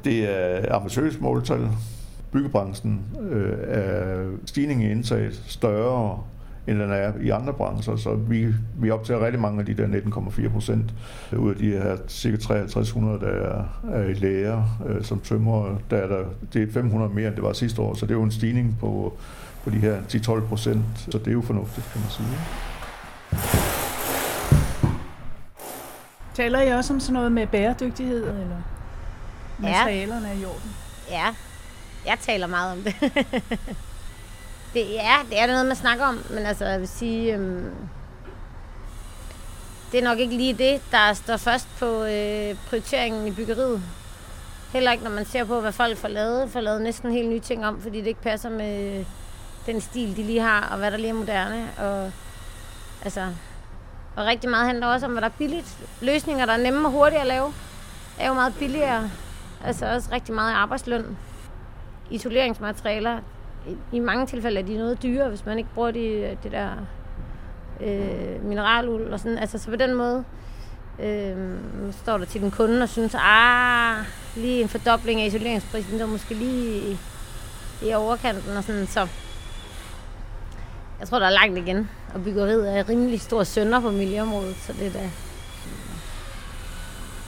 det 0.04 0.30
er 0.30 0.76
ambitiøst 0.76 1.22
måltal. 1.22 1.68
Byggebranchen 2.32 3.02
øh, 3.22 3.54
er 3.68 4.26
stigningen 4.46 4.88
i 4.88 4.92
indtaget 4.92 5.44
større 5.48 6.20
end 6.68 6.80
den 6.80 6.92
er 6.92 7.14
i 7.22 7.30
andre 7.30 7.54
brancher. 7.54 7.96
Så 7.96 8.14
vi, 8.14 8.48
vi 8.80 8.92
optager 8.92 9.26
rigtig 9.26 9.42
mange 9.42 9.60
af 9.60 9.66
de 9.66 9.74
der 9.74 9.88
19,4 9.88 10.50
procent 10.50 10.94
ud 11.38 11.50
af 11.50 11.56
de 11.58 11.72
her 11.72 11.98
cirka 12.08 12.38
5300, 12.38 13.20
der 13.20 13.28
er, 13.28 13.64
er 13.92 14.04
i 14.04 14.14
læger 14.14 14.64
øh, 14.88 15.04
som 15.04 15.20
tømmer. 15.20 15.78
Der 15.90 15.98
er 15.98 16.08
der, 16.08 16.24
det 16.54 16.64
er 16.64 16.72
500 16.74 17.14
mere, 17.14 17.28
end 17.28 17.36
det 17.36 17.44
var 17.44 17.54
sidste 17.54 17.82
år, 17.82 17.94
så 17.94 18.06
det 18.06 18.12
er 18.12 18.16
jo 18.16 18.24
en 18.24 18.32
stigning 18.32 18.78
på 18.80 19.14
på 19.68 19.74
de 19.74 19.78
her 19.78 20.02
10-12 20.02 20.48
procent. 20.48 20.84
Så 21.10 21.18
det 21.18 21.28
er 21.28 21.32
jo 21.32 21.42
fornuftigt, 21.42 21.88
kan 21.92 22.02
man 22.02 22.10
sige. 22.10 22.28
Taler 26.34 26.62
I 26.62 26.72
også 26.72 26.94
om 26.94 27.00
sådan 27.00 27.14
noget 27.14 27.32
med 27.32 27.48
bæredygtighed, 27.48 28.30
eller 28.30 28.62
materialerne 29.60 30.28
er 30.28 30.34
i 30.34 30.46
orden? 30.46 30.76
Ja, 31.10 31.26
jeg 32.06 32.18
taler 32.22 32.48
meget 32.48 32.72
om 32.72 32.84
det. 32.84 32.96
det, 34.74 34.80
ja, 34.90 35.16
det 35.30 35.40
er 35.40 35.48
noget, 35.48 35.66
man 35.66 35.76
snakker 35.76 36.06
om, 36.06 36.24
men 36.30 36.46
altså, 36.46 36.66
jeg 36.66 36.80
vil 36.80 36.88
sige, 36.88 37.34
øhm, 37.34 37.74
det 39.92 40.00
er 40.00 40.04
nok 40.04 40.20
ikke 40.20 40.36
lige 40.36 40.54
det, 40.54 40.82
der 40.92 41.14
står 41.14 41.38
først 41.38 41.68
på 41.80 42.04
øh, 42.04 42.56
prioriteringen 42.70 43.28
i 43.28 43.32
byggeriet. 43.32 43.82
Heller 44.74 44.92
ikke, 44.92 45.04
når 45.04 45.12
man 45.12 45.26
ser 45.26 45.44
på, 45.44 45.62
hvad 45.62 45.72
folk 45.72 45.98
får 45.98 46.08
lavet. 46.08 46.50
Får 46.50 46.60
lavet 46.60 46.82
næsten 46.82 47.12
helt 47.12 47.30
nye 47.30 47.40
ting 47.40 47.66
om, 47.66 47.82
fordi 47.82 48.00
det 48.00 48.08
ikke 48.08 48.22
passer 48.22 48.50
med 48.50 49.00
øh, 49.00 49.06
den 49.66 49.82
stil, 49.82 50.18
de 50.18 50.24
lige 50.24 50.42
har, 50.42 50.70
og 50.72 50.78
hvad 50.78 50.92
der 50.92 50.98
lige 50.98 51.10
er 51.10 51.14
moderne. 51.14 51.70
Og, 51.78 52.12
altså, 53.04 53.28
og 54.16 54.26
rigtig 54.26 54.50
meget 54.50 54.68
handler 54.68 54.88
også 54.88 55.06
om, 55.06 55.12
hvad 55.12 55.22
der 55.22 55.28
er 55.28 55.38
billigt. 55.38 55.78
Løsninger, 56.02 56.46
der 56.46 56.54
er 56.54 56.58
nemme 56.58 56.88
og 56.88 56.92
hurtige 56.92 57.22
at 57.22 57.28
lave, 57.28 57.54
er 58.20 58.28
jo 58.28 58.34
meget 58.34 58.54
billigere. 58.60 59.12
Altså 59.64 59.86
også 59.94 60.10
rigtig 60.12 60.36
meget 60.36 60.54
arbejdsløn. 60.54 61.18
Isoleringsmaterialer. 62.10 63.20
I, 63.92 64.00
mange 64.00 64.26
tilfælde 64.26 64.60
er 64.60 64.66
de 64.66 64.78
noget 64.78 65.04
dyre, 65.04 65.30
hvis 65.30 65.46
man 65.46 65.58
ikke 65.58 65.70
bruger 65.74 65.92
de, 65.92 66.38
det 66.44 66.52
der 66.52 66.70
øh, 67.82 68.46
mineraluld 68.46 69.14
og 69.14 69.20
sådan. 69.20 69.38
Altså 69.38 69.58
så 69.58 69.70
på 69.70 69.76
den 69.76 69.94
måde 69.94 70.24
øh, 71.00 71.38
står 71.92 72.18
der 72.18 72.26
til 72.26 72.42
den 72.42 72.52
kunde 72.52 72.84
og 72.84 72.90
synes, 72.90 73.16
ah, 73.20 74.06
lige 74.36 74.62
en 74.62 74.70
fordobling 74.70 75.22
af 75.22 75.26
isoleringsprisen, 75.26 76.00
der 76.00 76.06
måske 76.06 76.34
lige 76.34 76.98
i 77.82 77.94
overkanten 77.94 78.58
og 78.58 78.64
sådan. 78.64 78.88
Så 78.88 79.08
jeg 81.00 81.08
tror, 81.08 81.20
der 81.20 81.26
er 81.26 81.30
langt 81.30 81.58
igen. 81.58 81.90
Og 82.14 82.24
byggeriet 82.24 82.78
er 82.78 82.90
rimelig 82.90 83.22
stor 83.22 83.44
sønder 83.44 83.80
på 83.80 83.92
miljøområdet, 83.92 84.56
så 84.56 84.74
det 84.74 84.88
er 84.88 84.92
da... 84.92 85.10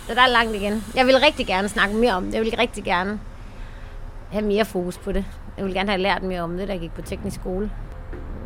Så 0.07 0.15
der 0.15 0.21
er 0.21 0.27
langt 0.27 0.55
igen. 0.55 0.83
Jeg 0.95 1.05
vil 1.05 1.15
rigtig 1.19 1.47
gerne 1.47 1.69
snakke 1.69 1.95
mere 1.95 2.13
om 2.13 2.25
det. 2.25 2.33
Jeg 2.33 2.41
vil 2.41 2.55
rigtig 2.59 2.83
gerne 2.83 3.19
have 4.31 4.45
mere 4.45 4.65
fokus 4.65 4.97
på 4.97 5.11
det. 5.11 5.25
Jeg 5.59 5.65
ville 5.65 5.79
gerne 5.79 5.89
have 5.89 6.01
lært 6.01 6.23
mere 6.23 6.41
om 6.41 6.57
det, 6.57 6.67
da 6.67 6.73
jeg 6.73 6.81
gik 6.81 6.93
på 6.93 7.01
teknisk 7.01 7.35
skole. 7.35 7.71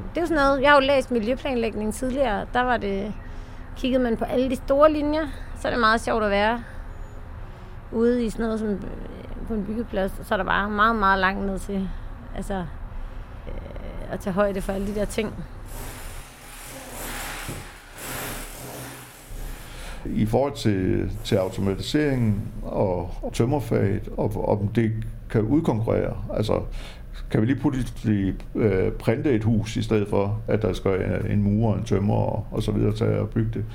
Det 0.10 0.18
er 0.18 0.22
jo 0.22 0.28
sådan 0.28 0.44
noget, 0.44 0.62
jeg 0.62 0.70
har 0.70 0.76
jo 0.76 0.88
læst 0.88 1.12
miljøplanlægning 1.12 1.94
tidligere. 1.94 2.46
Der 2.54 2.62
var 2.62 2.78
det, 2.78 3.14
kiggede 3.78 4.04
man 4.04 4.18
på 4.18 4.26
alle 4.26 4.50
de 4.50 4.56
store 4.56 4.92
linjer, 4.92 5.28
så 5.60 5.68
er 5.68 5.72
det 5.72 5.80
meget 5.80 6.02
sjovt 6.02 6.24
at 6.24 6.30
være 6.30 6.64
ude 7.92 8.26
i 8.26 8.30
sådan 8.30 8.46
noget 8.46 8.60
som 8.60 8.70
øh, 8.70 8.80
på 9.48 9.54
en 9.54 9.66
byggeplads, 9.66 10.28
så 10.28 10.34
er 10.36 10.38
der 10.38 10.44
bare 10.44 10.70
meget, 10.70 10.96
meget 10.96 11.20
langt 11.20 11.46
ned 11.46 11.60
til 11.60 11.90
Altså, 12.36 12.66
øh, 13.48 14.14
at 14.14 14.20
tage 14.20 14.34
højde 14.34 14.62
for 14.62 14.74
alle 14.74 14.88
de 14.88 14.96
der 14.96 15.06
ting. 15.06 15.34
I 20.06 20.26
forhold 20.26 20.54
til, 20.54 21.12
til 21.24 21.36
automatiseringen 21.36 22.42
og, 22.64 23.12
og 23.22 23.34
tømmerfaget, 23.34 24.10
og 24.18 24.50
om 24.50 24.68
det 24.68 24.92
kan 25.30 25.42
udkonkurrere, 25.42 26.18
altså 26.34 26.62
kan 27.32 27.42
vi 27.42 27.46
lige 27.46 27.60
pludselig 27.60 28.36
øh, 28.56 28.92
printe 28.92 29.32
et 29.32 29.44
hus, 29.44 29.76
i 29.78 29.82
stedet 29.82 30.08
for, 30.08 30.42
at 30.48 30.62
der 30.62 30.74
skal 30.74 31.26
en 31.30 31.44
mur, 31.44 31.76
en 31.76 31.84
tømmer 31.84 32.16
og, 32.16 32.48
og 32.52 32.64
så 32.64 32.72
videre 32.72 32.96
til 32.96 33.04
at 33.04 33.30
bygge 33.30 33.50
det. 33.54 33.66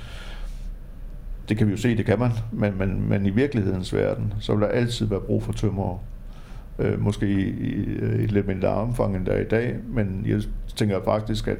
Det 1.49 1.57
kan 1.57 1.67
vi 1.67 1.71
jo 1.71 1.77
se, 1.77 1.97
det 1.97 2.05
kan 2.05 2.19
man, 2.19 2.31
men, 2.51 2.77
men, 2.77 3.09
men 3.09 3.25
i 3.25 3.29
virkelighedens 3.29 3.93
verden, 3.93 4.33
så 4.39 4.53
vil 4.53 4.61
der 4.61 4.67
altid 4.67 5.05
være 5.05 5.19
brug 5.19 5.43
for 5.43 5.53
tømmer. 5.53 6.03
Øh, 6.79 7.01
måske 7.01 7.27
i, 7.27 7.49
i, 7.49 7.99
i 8.19 8.23
et 8.23 8.31
lidt 8.31 8.47
mindre 8.47 8.67
omfang, 8.67 9.15
end 9.15 9.25
der 9.25 9.31
er 9.31 9.41
i 9.41 9.47
dag, 9.47 9.75
men 9.87 10.25
jeg 10.27 10.41
tænker 10.75 11.03
faktisk, 11.05 11.47
at 11.47 11.57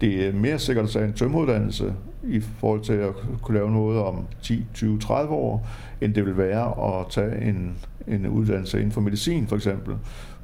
det 0.00 0.26
er 0.26 0.32
mere 0.32 0.58
sikkert 0.58 0.84
at 0.84 0.90
tage 0.90 1.04
en 1.04 1.12
tømmeruddannelse 1.12 1.94
i 2.22 2.40
forhold 2.40 2.80
til 2.80 2.92
at 2.92 3.12
kunne 3.42 3.58
lave 3.58 3.70
noget 3.70 4.00
om 4.00 4.26
10, 4.42 4.66
20, 4.74 4.98
30 4.98 5.34
år, 5.34 5.68
end 6.00 6.14
det 6.14 6.26
vil 6.26 6.38
være 6.38 6.98
at 7.00 7.06
tage 7.10 7.48
en, 7.48 7.76
en 8.06 8.26
uddannelse 8.26 8.78
inden 8.78 8.92
for 8.92 9.00
medicin 9.00 9.46
for 9.46 9.56
eksempel. 9.56 9.94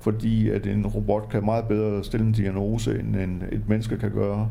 Fordi 0.00 0.50
at 0.50 0.66
en 0.66 0.86
robot 0.86 1.28
kan 1.28 1.44
meget 1.44 1.68
bedre 1.68 2.04
stille 2.04 2.26
en 2.26 2.32
diagnose, 2.32 2.98
end 2.98 3.16
en, 3.16 3.44
et 3.52 3.68
menneske 3.68 3.98
kan 3.98 4.10
gøre. 4.10 4.50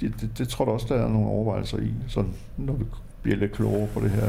Det, 0.00 0.14
det, 0.20 0.38
det 0.38 0.48
tror 0.48 0.64
jeg 0.64 0.74
også, 0.74 0.86
der 0.88 1.04
er 1.04 1.08
nogle 1.08 1.28
overvejelser 1.28 1.78
i, 1.78 1.94
sådan, 2.08 2.32
når 2.56 2.72
vi 2.72 2.84
bliver 3.22 3.36
lidt 3.36 3.52
klogere 3.52 3.88
på 3.94 4.00
det 4.00 4.10
her. 4.10 4.28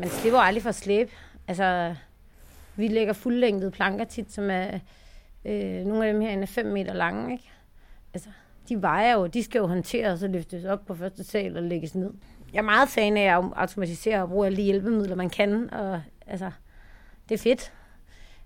Man 0.00 0.08
slipper 0.08 0.38
aldrig 0.38 0.62
for 0.62 0.72
slæb. 0.72 1.10
Altså, 1.48 1.94
vi 2.76 2.88
lægger 2.88 3.12
fuldlængdede 3.12 3.70
planker 3.70 4.04
tit, 4.04 4.32
som 4.32 4.50
er 4.50 4.78
øh, 5.44 5.86
nogle 5.86 6.06
af 6.06 6.12
dem 6.12 6.22
her 6.22 6.42
er 6.42 6.46
5 6.46 6.66
meter 6.66 6.92
lange. 6.94 7.32
Ikke? 7.32 7.44
Altså, 8.14 8.28
de 8.68 8.82
vejer 8.82 9.12
jo, 9.12 9.26
de 9.26 9.42
skal 9.42 9.58
jo 9.58 9.66
håndteres 9.66 10.22
og 10.22 10.30
løftes 10.30 10.64
op 10.64 10.86
på 10.86 10.94
første 10.94 11.24
sal 11.24 11.56
og 11.56 11.62
lægges 11.62 11.94
ned. 11.94 12.10
Jeg 12.52 12.58
er 12.58 12.62
meget 12.62 12.88
fan 12.88 13.16
af 13.16 13.38
at 13.38 13.44
automatisere 13.56 14.22
og 14.22 14.28
bruge 14.28 14.46
alle 14.46 14.56
de 14.56 14.62
hjælpemidler, 14.62 15.16
man 15.16 15.30
kan. 15.30 15.74
Og, 15.74 16.02
altså, 16.26 16.50
det 17.28 17.34
er 17.34 17.38
fedt. 17.38 17.72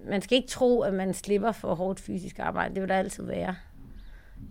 Man 0.01 0.23
skal 0.23 0.37
ikke 0.37 0.49
tro, 0.49 0.81
at 0.81 0.95
man 0.95 1.15
slipper 1.15 1.53
for 1.53 1.75
hårdt 1.75 2.01
fysisk 2.01 2.39
arbejde. 2.39 2.75
Det 2.75 2.81
vil 2.83 2.89
der 2.89 2.97
altid 2.97 3.25
være. 3.25 3.57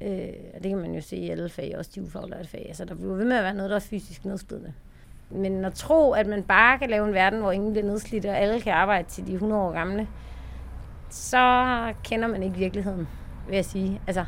Øh, 0.02 0.34
og 0.54 0.63
det 0.63 0.70
kan 0.70 0.78
man 0.78 0.94
jo 0.96 1.02
se 1.02 1.15
i 1.15 1.30
alle 1.30 1.50
fag, 1.50 1.76
også 1.78 1.91
de 1.96 2.02
ufaglærte 2.02 2.50
fag. 2.50 2.65
Altså, 2.67 2.86
der 2.86 2.96
bliver 2.96 3.15
ved 3.15 3.26
med 3.26 3.38
at 3.38 3.44
være 3.44 3.54
noget, 3.54 3.70
der 3.70 3.76
er 3.76 3.80
fysisk 3.80 4.26
nedslidende. 4.26 4.74
Men 5.30 5.65
at 5.65 5.74
tro, 5.74 6.12
at 6.12 6.28
man 6.28 6.44
bare 6.44 6.80
kan 6.80 6.89
lave 6.89 7.08
en 7.08 7.13
verden, 7.13 7.39
hvor 7.39 7.52
ingen 7.52 7.72
bliver 7.72 7.86
nedslidt, 7.86 8.26
og 8.26 8.38
alle 8.38 8.62
kan 8.62 8.74
arbejde 8.74 9.08
til 9.08 9.28
de 9.28 9.34
100 9.34 9.62
år 9.62 9.72
gamle, 9.72 10.08
så 11.10 11.94
kender 12.04 12.28
man 12.28 12.44
ikke 12.44 12.56
virkeligheden, 12.56 13.08
vil 13.48 13.56
jeg 13.56 13.65
sige. 13.65 14.02
Altså, 14.08 14.26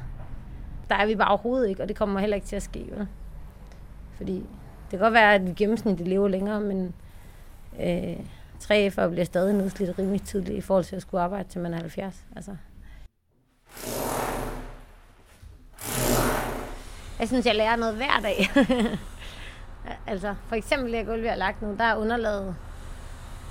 der 0.90 0.96
er 0.96 1.06
vi 1.06 1.16
bare 1.16 1.28
overhovedet 1.28 1.70
ikke, 1.70 1.82
og 1.82 1.88
det 1.88 1.96
kommer 1.96 2.20
heller 2.20 2.36
ikke 2.36 2.48
til 2.48 2.56
at 2.56 2.64
ske. 2.64 2.86
Vel? 2.92 3.08
Fordi 4.16 4.34
det 4.34 4.90
kan 4.90 5.00
godt 5.00 5.14
være, 5.14 5.34
at 5.36 5.48
vi 5.48 5.54
gennemsnitligt 5.54 6.10
lever 6.10 6.28
længere, 6.28 6.62
men 6.62 6.94
øh, 7.80 8.26
3F'er 8.64 9.08
bliver 9.08 9.26
stadig 9.26 9.54
nedslidt 9.54 10.00
rimelig 10.00 10.22
tidligt 10.22 10.58
i 10.58 10.62
forhold 10.62 10.86
til 10.86 10.96
at 10.96 11.02
skulle 11.02 11.22
arbejde 11.22 11.50
til 11.50 11.62
man 11.62 11.74
er 11.74 11.78
70. 11.78 12.16
Altså. 12.36 12.52
Jeg 17.20 17.28
synes, 17.28 17.46
jeg 17.46 17.56
lærer 17.56 17.76
noget 17.76 17.96
hver 17.96 18.20
dag. 18.24 18.50
altså, 20.12 20.36
for 20.48 20.56
eksempel 20.56 20.94
det 20.94 21.06
gulv, 21.06 21.22
vi 21.22 21.28
har 21.28 21.36
lagt 21.36 21.62
nu, 21.62 21.76
der 21.78 21.84
er 21.84 21.96
underlaget 21.96 22.56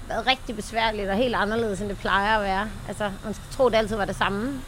været 0.08 0.26
rigtig 0.26 0.56
besværligt 0.56 1.08
og 1.08 1.16
helt 1.16 1.34
anderledes, 1.34 1.80
end 1.80 1.88
det 1.88 1.98
plejer 1.98 2.36
at 2.36 2.42
være. 2.42 2.68
Altså, 2.88 3.10
man 3.24 3.34
skal 3.34 3.46
tro, 3.50 3.66
at 3.66 3.72
det 3.72 3.78
altid 3.78 3.96
var 3.96 4.04
det 4.04 4.16
samme. 4.16 4.60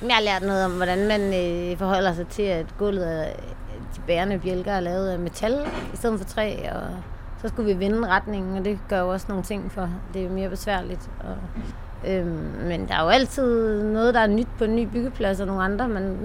Men 0.00 0.08
jeg 0.08 0.16
har 0.16 0.22
lært 0.22 0.42
noget 0.42 0.64
om, 0.64 0.72
hvordan 0.72 1.08
man 1.08 1.20
øh, 1.20 1.78
forholder 1.78 2.14
sig 2.14 2.28
til, 2.28 2.42
at 2.42 2.66
gulvet 2.78 3.26
er, 3.26 3.32
de 3.96 4.00
bærende 4.06 4.38
bjælker 4.38 4.72
er 4.72 4.80
lavet 4.80 5.08
af 5.08 5.18
metal 5.18 5.66
i 5.92 5.96
stedet 5.96 6.20
for 6.20 6.26
træ, 6.26 6.56
og 6.72 6.82
så 7.42 7.48
skulle 7.48 7.74
vi 7.74 7.80
vende 7.80 8.08
retningen, 8.08 8.56
og 8.56 8.64
det 8.64 8.78
gør 8.88 9.00
jo 9.00 9.08
også 9.08 9.26
nogle 9.28 9.44
ting 9.44 9.72
for, 9.72 9.90
det 10.14 10.24
er 10.24 10.30
mere 10.30 10.48
besværligt. 10.48 11.10
Og, 11.20 11.36
øhm, 12.10 12.50
men 12.62 12.88
der 12.88 12.94
er 12.94 13.02
jo 13.02 13.08
altid 13.08 13.82
noget, 13.82 14.14
der 14.14 14.20
er 14.20 14.26
nyt 14.26 14.48
på 14.58 14.64
en 14.64 14.76
ny 14.76 14.86
byggeplads, 14.86 15.40
og 15.40 15.46
nogle 15.46 15.62
andre 15.62 15.88
man, 15.88 16.18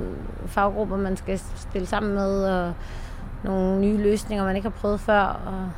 faggrupper, 0.46 0.98
man 0.98 1.18
skal 1.18 1.40
spille 1.56 1.88
sammen 1.88 2.14
med, 2.14 2.46
og 2.46 2.74
nogle 3.44 3.80
nye 3.80 3.98
løsninger, 3.98 4.46
man 4.46 4.56
ikke 4.56 4.70
har 4.70 4.78
prøvet 4.80 5.00
før. 5.00 5.22
Og 5.22 5.70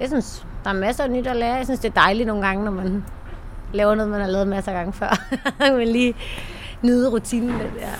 jeg 0.00 0.08
synes, 0.08 0.46
der 0.64 0.70
er 0.70 0.74
masser 0.74 1.04
af 1.04 1.10
nyt 1.10 1.26
at 1.26 1.36
lære. 1.36 1.54
Jeg 1.54 1.64
synes, 1.64 1.80
det 1.80 1.88
er 1.88 2.00
dejligt 2.00 2.26
nogle 2.26 2.46
gange, 2.46 2.64
når 2.64 2.72
man 2.72 3.04
laver 3.72 3.94
noget, 3.94 4.10
man 4.10 4.20
har 4.20 4.28
lavet 4.28 4.48
masser 4.48 4.72
af 4.72 4.76
gange 4.78 4.92
før. 4.92 5.16
man 5.76 5.88
lige 5.88 6.14
nyde 6.82 7.10
rutinen 7.10 7.58
lidt, 7.58 7.74
ja. 7.80 7.92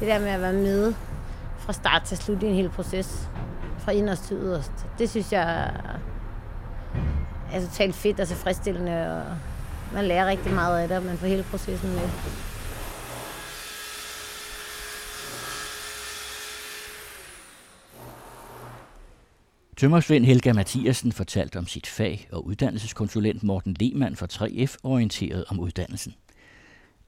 Det 0.00 0.08
der 0.08 0.18
med 0.18 0.28
at 0.28 0.40
være 0.40 0.52
med 0.52 0.94
fra 1.66 1.72
start 1.72 2.02
til 2.02 2.16
slut 2.16 2.42
i 2.42 2.46
en 2.46 2.54
hel 2.54 2.68
proces, 2.68 3.30
fra 3.78 3.92
inderst 3.92 4.24
til 4.24 4.36
yderst, 4.36 4.72
det 4.98 5.10
synes 5.10 5.32
jeg 5.32 5.72
er 7.52 7.60
totalt 7.60 7.94
fedt 7.94 8.20
og 8.20 8.28
tilfredsstillende, 8.28 9.16
og 9.16 9.36
man 9.92 10.04
lærer 10.04 10.26
rigtig 10.26 10.52
meget 10.52 10.82
af 10.82 10.88
det, 10.88 10.96
og 10.96 11.02
man 11.02 11.16
får 11.16 11.26
hele 11.26 11.42
processen 11.42 11.90
med. 11.90 12.08
Tømmersvend 19.76 20.24
Helga 20.24 20.52
Mathiasen 20.52 21.12
fortalte 21.12 21.58
om 21.58 21.66
sit 21.66 21.86
fag, 21.86 22.28
og 22.32 22.46
uddannelseskonsulent 22.46 23.42
Morten 23.42 23.76
Lehmann 23.80 24.16
fra 24.16 24.26
3F 24.32 24.76
orienteret 24.82 25.44
om 25.48 25.60
uddannelsen. 25.60 26.14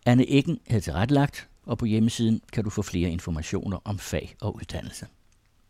Anne 0.06 0.32
Eggen 0.32 0.58
havde 0.68 0.80
tilrettelagt, 0.80 1.48
og 1.68 1.78
på 1.78 1.86
hjemmesiden 1.86 2.40
kan 2.52 2.64
du 2.64 2.70
få 2.70 2.82
flere 2.82 3.10
informationer 3.10 3.78
om 3.84 3.98
fag 3.98 4.36
og 4.40 4.56
uddannelse. 4.56 5.06